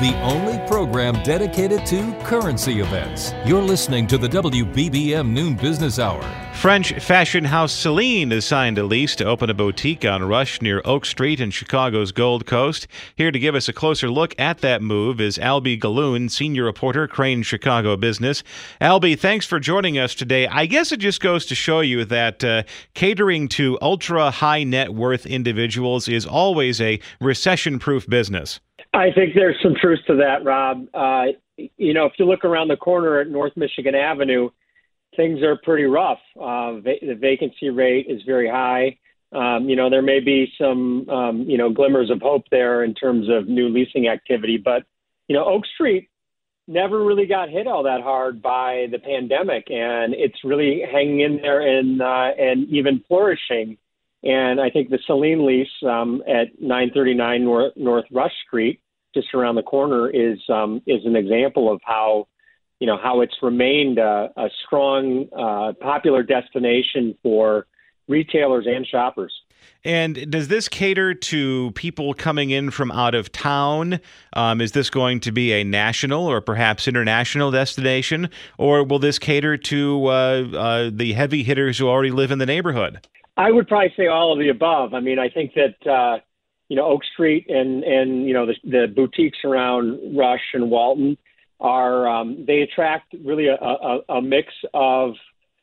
the 0.00 0.16
only 0.22 0.64
program 0.68 1.20
dedicated 1.24 1.84
to 1.86 2.12
currency 2.22 2.78
events. 2.78 3.32
You're 3.44 3.62
listening 3.62 4.06
to 4.06 4.16
the 4.16 4.28
WBBM 4.28 5.28
Noon 5.28 5.54
Business 5.56 5.98
Hour. 5.98 6.22
French 6.54 6.94
fashion 6.94 7.44
house 7.44 7.72
Celine 7.74 8.30
has 8.30 8.46
signed 8.46 8.78
a 8.78 8.84
lease 8.84 9.14
to 9.16 9.24
open 9.26 9.50
a 9.50 9.54
boutique 9.54 10.04
on 10.06 10.24
Rush 10.24 10.62
near 10.62 10.80
Oak 10.86 11.04
Street 11.04 11.38
in 11.38 11.50
Chicago's 11.50 12.10
Gold 12.10 12.46
Coast. 12.46 12.86
Here 13.16 13.30
to 13.30 13.38
give 13.38 13.54
us 13.54 13.68
a 13.68 13.72
closer 13.74 14.10
look 14.10 14.34
at 14.38 14.60
that 14.60 14.80
move 14.80 15.20
is 15.20 15.38
Alby 15.38 15.76
Gallun, 15.76 16.30
senior 16.30 16.64
reporter, 16.64 17.06
Crain 17.06 17.42
Chicago 17.42 17.98
Business. 17.98 18.42
Alby, 18.80 19.14
thanks 19.14 19.44
for 19.44 19.60
joining 19.60 19.98
us 19.98 20.14
today. 20.14 20.46
I 20.46 20.64
guess 20.64 20.90
it 20.90 21.00
just 21.00 21.20
goes 21.20 21.44
to 21.46 21.54
show 21.54 21.80
you 21.80 22.06
that 22.06 22.42
uh, 22.42 22.62
catering 22.94 23.48
to 23.48 23.76
ultra 23.82 24.30
high 24.30 24.64
net 24.64 24.94
worth 24.94 25.26
individuals 25.26 26.08
is 26.08 26.24
always 26.24 26.80
a 26.80 26.98
recession 27.20 27.78
proof 27.78 28.08
business. 28.08 28.58
I 28.94 29.10
think 29.10 29.34
there's 29.34 29.60
some 29.62 29.74
truth 29.78 30.00
to 30.06 30.16
that, 30.16 30.44
Rob. 30.44 30.86
Uh, 30.94 31.24
you 31.56 31.92
know, 31.92 32.06
if 32.06 32.14
you 32.18 32.24
look 32.24 32.44
around 32.44 32.68
the 32.68 32.76
corner 32.76 33.20
at 33.20 33.28
North 33.28 33.52
Michigan 33.54 33.94
Avenue, 33.94 34.48
things 35.16 35.42
are 35.42 35.56
pretty 35.56 35.84
rough. 35.84 36.18
Uh, 36.36 36.80
va- 36.80 37.00
the 37.02 37.16
vacancy 37.18 37.70
rate 37.70 38.06
is 38.08 38.22
very 38.26 38.48
high. 38.48 38.98
Um, 39.32 39.68
you 39.68 39.74
know, 39.74 39.90
there 39.90 40.02
may 40.02 40.20
be 40.20 40.52
some, 40.58 41.08
um, 41.08 41.42
you 41.42 41.58
know, 41.58 41.70
glimmers 41.70 42.10
of 42.10 42.22
hope 42.22 42.44
there 42.50 42.84
in 42.84 42.94
terms 42.94 43.28
of 43.28 43.48
new 43.48 43.68
leasing 43.68 44.06
activity, 44.08 44.56
but 44.56 44.84
you 45.28 45.34
know, 45.34 45.44
Oak 45.44 45.64
Street 45.74 46.08
never 46.66 47.04
really 47.04 47.26
got 47.26 47.50
hit 47.50 47.66
all 47.66 47.82
that 47.84 48.00
hard 48.02 48.40
by 48.40 48.86
the 48.90 48.98
pandemic, 48.98 49.70
and 49.70 50.14
it's 50.14 50.44
really 50.44 50.82
hanging 50.90 51.20
in 51.20 51.36
there 51.36 51.60
and 51.60 52.00
uh, 52.00 52.30
and 52.38 52.68
even 52.68 53.02
flourishing. 53.08 53.78
And 54.22 54.60
I 54.60 54.70
think 54.70 54.88
the 54.88 54.98
Celine 55.06 55.46
lease 55.46 55.68
um, 55.86 56.22
at 56.26 56.60
939 56.60 57.44
North, 57.44 57.72
North 57.76 58.06
Rush 58.10 58.32
Street, 58.46 58.80
just 59.14 59.34
around 59.34 59.56
the 59.56 59.62
corner, 59.62 60.08
is 60.08 60.38
um, 60.48 60.80
is 60.86 61.04
an 61.04 61.16
example 61.16 61.72
of 61.72 61.80
how 61.84 62.28
you 62.84 62.86
know 62.86 62.98
how 63.02 63.22
it's 63.22 63.36
remained 63.40 63.96
a, 63.96 64.30
a 64.36 64.50
strong, 64.66 65.26
uh, 65.34 65.72
popular 65.80 66.22
destination 66.22 67.16
for 67.22 67.66
retailers 68.08 68.66
and 68.68 68.86
shoppers. 68.86 69.32
And 69.84 70.30
does 70.30 70.48
this 70.48 70.68
cater 70.68 71.14
to 71.14 71.70
people 71.70 72.12
coming 72.12 72.50
in 72.50 72.70
from 72.70 72.92
out 72.92 73.14
of 73.14 73.32
town? 73.32 74.00
Um, 74.34 74.60
is 74.60 74.72
this 74.72 74.90
going 74.90 75.20
to 75.20 75.32
be 75.32 75.54
a 75.54 75.64
national 75.64 76.26
or 76.26 76.42
perhaps 76.42 76.86
international 76.86 77.50
destination, 77.50 78.28
or 78.58 78.84
will 78.84 78.98
this 78.98 79.18
cater 79.18 79.56
to 79.56 80.06
uh, 80.08 80.10
uh, 80.10 80.90
the 80.92 81.14
heavy 81.14 81.42
hitters 81.42 81.78
who 81.78 81.88
already 81.88 82.10
live 82.10 82.30
in 82.30 82.38
the 82.38 82.44
neighborhood? 82.44 83.00
I 83.38 83.50
would 83.50 83.66
probably 83.66 83.94
say 83.96 84.08
all 84.08 84.30
of 84.30 84.38
the 84.38 84.50
above. 84.50 84.92
I 84.92 85.00
mean, 85.00 85.18
I 85.18 85.30
think 85.30 85.54
that 85.54 85.90
uh, 85.90 86.18
you 86.68 86.76
know 86.76 86.84
Oak 86.84 87.00
Street 87.14 87.46
and 87.48 87.82
and 87.82 88.26
you 88.26 88.34
know 88.34 88.44
the, 88.44 88.56
the 88.62 88.92
boutiques 88.94 89.38
around 89.42 90.14
Rush 90.14 90.52
and 90.52 90.70
Walton 90.70 91.16
are 91.60 92.08
um, 92.08 92.44
they 92.46 92.60
attract 92.60 93.14
really 93.24 93.46
a, 93.46 93.54
a, 93.54 94.00
a 94.16 94.22
mix 94.22 94.52
of 94.72 95.14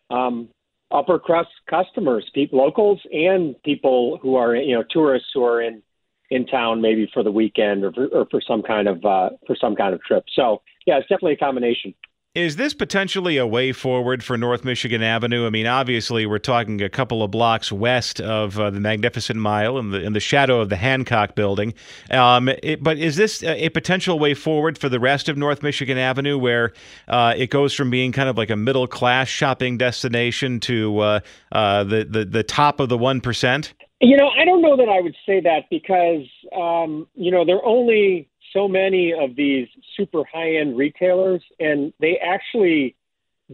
um, 0.10 0.50
upper 0.92 1.20
crust 1.20 1.50
customers, 1.70 2.30
people, 2.34 2.60
locals, 2.60 3.00
and 3.12 3.56
people 3.64 4.20
who 4.22 4.36
are 4.36 4.56
you 4.56 4.76
know 4.76 4.84
tourists 4.90 5.30
who 5.34 5.44
are 5.44 5.62
in 5.62 5.82
in 6.30 6.46
town 6.48 6.82
maybe 6.82 7.10
for 7.14 7.24
the 7.24 7.32
weekend 7.32 7.84
or 7.84 7.92
for, 7.92 8.08
or 8.08 8.26
for 8.32 8.42
some 8.42 8.62
kind 8.62 8.88
of 8.88 9.04
uh, 9.06 9.30
for 9.48 9.56
some 9.60 9.76
kind 9.76 9.94
of 9.94 10.02
trip. 10.02 10.24
So 10.36 10.62
yeah, 10.86 10.98
it's 10.98 11.08
definitely 11.08 11.34
a 11.34 11.38
combination. 11.38 11.94
Is 12.34 12.56
this 12.56 12.74
potentially 12.74 13.36
a 13.36 13.46
way 13.46 13.74
forward 13.74 14.24
for 14.24 14.38
North 14.38 14.64
Michigan 14.64 15.04
Avenue? 15.04 15.46
I 15.46 15.50
mean, 15.50 15.68
obviously, 15.68 16.26
we're 16.26 16.40
talking 16.40 16.82
a 16.82 16.88
couple 16.88 17.24
of 17.24 17.30
blocks 17.30 17.74
west 17.74 18.22
of 18.22 18.58
uh, 18.58 18.70
the 18.70 18.80
Magnificent 18.80 19.38
Mile 19.38 19.78
in 19.78 19.92
the 19.92 20.00
in 20.02 20.14
the 20.14 20.22
shadow 20.22 20.62
of 20.62 20.70
the 20.70 20.78
Hancock 20.78 21.36
Building. 21.36 21.74
Um, 22.10 22.48
it, 22.48 22.82
but 22.82 22.98
is 22.98 23.18
this 23.18 23.44
a 23.44 23.68
potential 23.72 24.18
way 24.18 24.34
forward 24.34 24.78
for 24.78 24.88
the 24.88 24.98
rest 24.98 25.28
of 25.28 25.36
North 25.36 25.62
Michigan 25.62 25.98
Avenue, 25.98 26.38
where 26.38 26.72
uh, 27.10 27.34
it 27.36 27.50
goes 27.50 27.74
from 27.74 27.90
being 27.90 28.14
kind 28.14 28.30
of 28.30 28.38
like 28.38 28.50
a 28.50 28.56
middle 28.56 28.88
class 28.88 29.28
shopping 29.28 29.78
destination 29.78 30.62
to 30.62 31.00
uh, 31.00 31.20
uh, 31.52 31.84
the, 31.84 32.06
the 32.06 32.24
the 32.24 32.44
top 32.44 32.80
of 32.80 32.88
the 32.88 32.98
one 32.98 33.20
percent? 33.20 33.74
You 34.00 34.16
know, 34.16 34.30
I 34.30 34.46
don't 34.46 34.62
know 34.62 34.78
that 34.78 34.88
I 34.88 35.02
would 35.02 35.18
say 35.26 35.42
that 35.42 35.64
because 35.70 36.26
um, 36.56 37.10
you 37.14 37.30
know 37.30 37.44
they're 37.44 37.66
only 37.66 38.30
so 38.54 38.68
many 38.68 39.14
of 39.14 39.36
these 39.36 39.68
super 39.98 40.24
high 40.32 40.56
end 40.56 40.78
retailers, 40.78 41.42
and 41.60 41.94
they 42.00 42.18
actually 42.18 42.96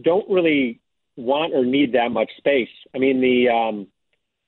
don't 0.00 0.28
really 0.28 0.80
want 1.16 1.54
or 1.54 1.64
need 1.64 1.92
that 1.94 2.10
much 2.10 2.30
space. 2.36 2.68
I 2.94 2.98
mean, 2.98 3.20
the 3.20 3.48
um, 3.48 3.86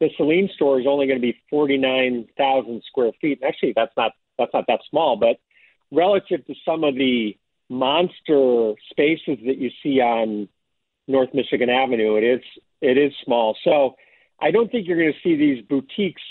the 0.00 0.10
Celine 0.16 0.48
store 0.54 0.80
is 0.80 0.86
only 0.86 1.06
going 1.06 1.18
to 1.18 1.22
be 1.22 1.36
forty 1.48 1.76
nine 1.76 2.28
thousand 2.36 2.82
square 2.86 3.12
feet. 3.20 3.42
Actually, 3.46 3.72
that's 3.74 3.92
not 3.96 4.12
that's 4.38 4.52
not 4.54 4.64
that 4.68 4.80
small, 4.88 5.16
but 5.16 5.38
relative 5.92 6.46
to 6.46 6.54
some 6.64 6.84
of 6.84 6.94
the 6.94 7.36
monster 7.68 8.74
spaces 8.90 9.38
that 9.46 9.58
you 9.58 9.70
see 9.82 10.00
on 10.00 10.48
North 11.06 11.30
Michigan 11.34 11.70
Avenue, 11.70 12.16
it 12.16 12.24
is 12.24 12.40
it 12.80 12.96
is 12.98 13.12
small. 13.24 13.56
So 13.64 13.96
I 14.40 14.50
don't 14.50 14.70
think 14.70 14.86
you're 14.86 14.98
going 14.98 15.12
to 15.12 15.18
see 15.22 15.36
these 15.36 15.64
boutiques 15.66 16.22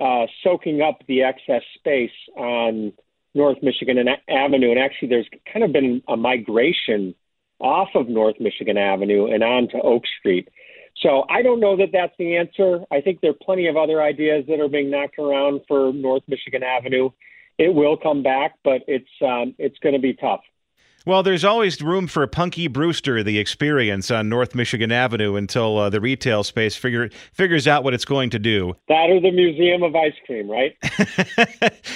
uh, 0.00 0.26
soaking 0.42 0.80
up 0.80 0.98
the 1.06 1.22
excess 1.22 1.62
space 1.76 2.10
on 2.36 2.92
North 3.34 3.58
Michigan 3.62 3.98
Avenue, 4.28 4.70
and 4.70 4.78
actually, 4.78 5.08
there's 5.08 5.28
kind 5.52 5.64
of 5.64 5.72
been 5.72 6.02
a 6.08 6.16
migration 6.16 7.14
off 7.58 7.88
of 7.94 8.08
North 8.08 8.36
Michigan 8.40 8.76
Avenue 8.76 9.32
and 9.32 9.42
onto 9.42 9.78
Oak 9.78 10.02
Street. 10.18 10.48
So 10.96 11.24
I 11.30 11.42
don't 11.42 11.60
know 11.60 11.76
that 11.76 11.90
that's 11.92 12.12
the 12.18 12.36
answer. 12.36 12.80
I 12.90 13.00
think 13.00 13.20
there 13.20 13.30
are 13.30 13.44
plenty 13.44 13.66
of 13.68 13.76
other 13.76 14.02
ideas 14.02 14.44
that 14.48 14.60
are 14.60 14.68
being 14.68 14.90
knocked 14.90 15.18
around 15.18 15.62
for 15.66 15.92
North 15.92 16.22
Michigan 16.28 16.62
Avenue. 16.62 17.10
It 17.58 17.72
will 17.74 17.96
come 17.96 18.22
back, 18.22 18.58
but 18.62 18.82
it's 18.86 19.08
um, 19.22 19.54
it's 19.58 19.78
going 19.78 19.94
to 19.94 20.00
be 20.00 20.14
tough. 20.14 20.40
Well, 21.04 21.24
there's 21.24 21.44
always 21.44 21.82
room 21.82 22.06
for 22.06 22.24
Punky 22.28 22.68
Brewster, 22.68 23.24
the 23.24 23.38
experience 23.38 24.10
on 24.10 24.28
North 24.28 24.54
Michigan 24.54 24.92
Avenue, 24.92 25.34
until 25.34 25.76
uh, 25.78 25.90
the 25.90 26.00
retail 26.00 26.44
space 26.44 26.76
figure, 26.76 27.10
figures 27.32 27.66
out 27.66 27.82
what 27.82 27.92
it's 27.92 28.04
going 28.04 28.30
to 28.30 28.38
do. 28.38 28.74
That 28.86 29.10
or 29.10 29.20
the 29.20 29.32
Museum 29.32 29.82
of 29.82 29.96
Ice 29.96 30.14
Cream, 30.26 30.48
right? 30.48 30.76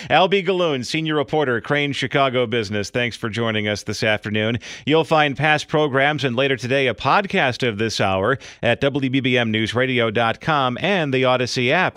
Alby 0.11 0.43
Gallun, 0.43 0.85
senior 0.85 1.15
reporter, 1.15 1.61
Crain 1.61 1.93
Chicago 1.93 2.47
Business. 2.47 2.91
Thanks 2.91 3.17
for 3.17 3.29
joining 3.29 3.69
us 3.69 3.85
this 3.85 4.03
afternoon. 4.03 4.59
You'll 4.87 5.05
find 5.05 5.37
past 5.37 5.69
programs 5.69 6.25
and 6.25 6.35
later 6.35 6.57
today 6.57 6.89
a 6.89 6.95
podcast 6.95 7.67
of 7.67 7.79
this 7.79 8.01
hour 8.01 8.39
at 8.61 8.81
WBBMNewsRadio.com 8.81 10.79
and 10.81 11.15
the 11.15 11.23
Audacy 11.23 11.71
app. 11.71 11.97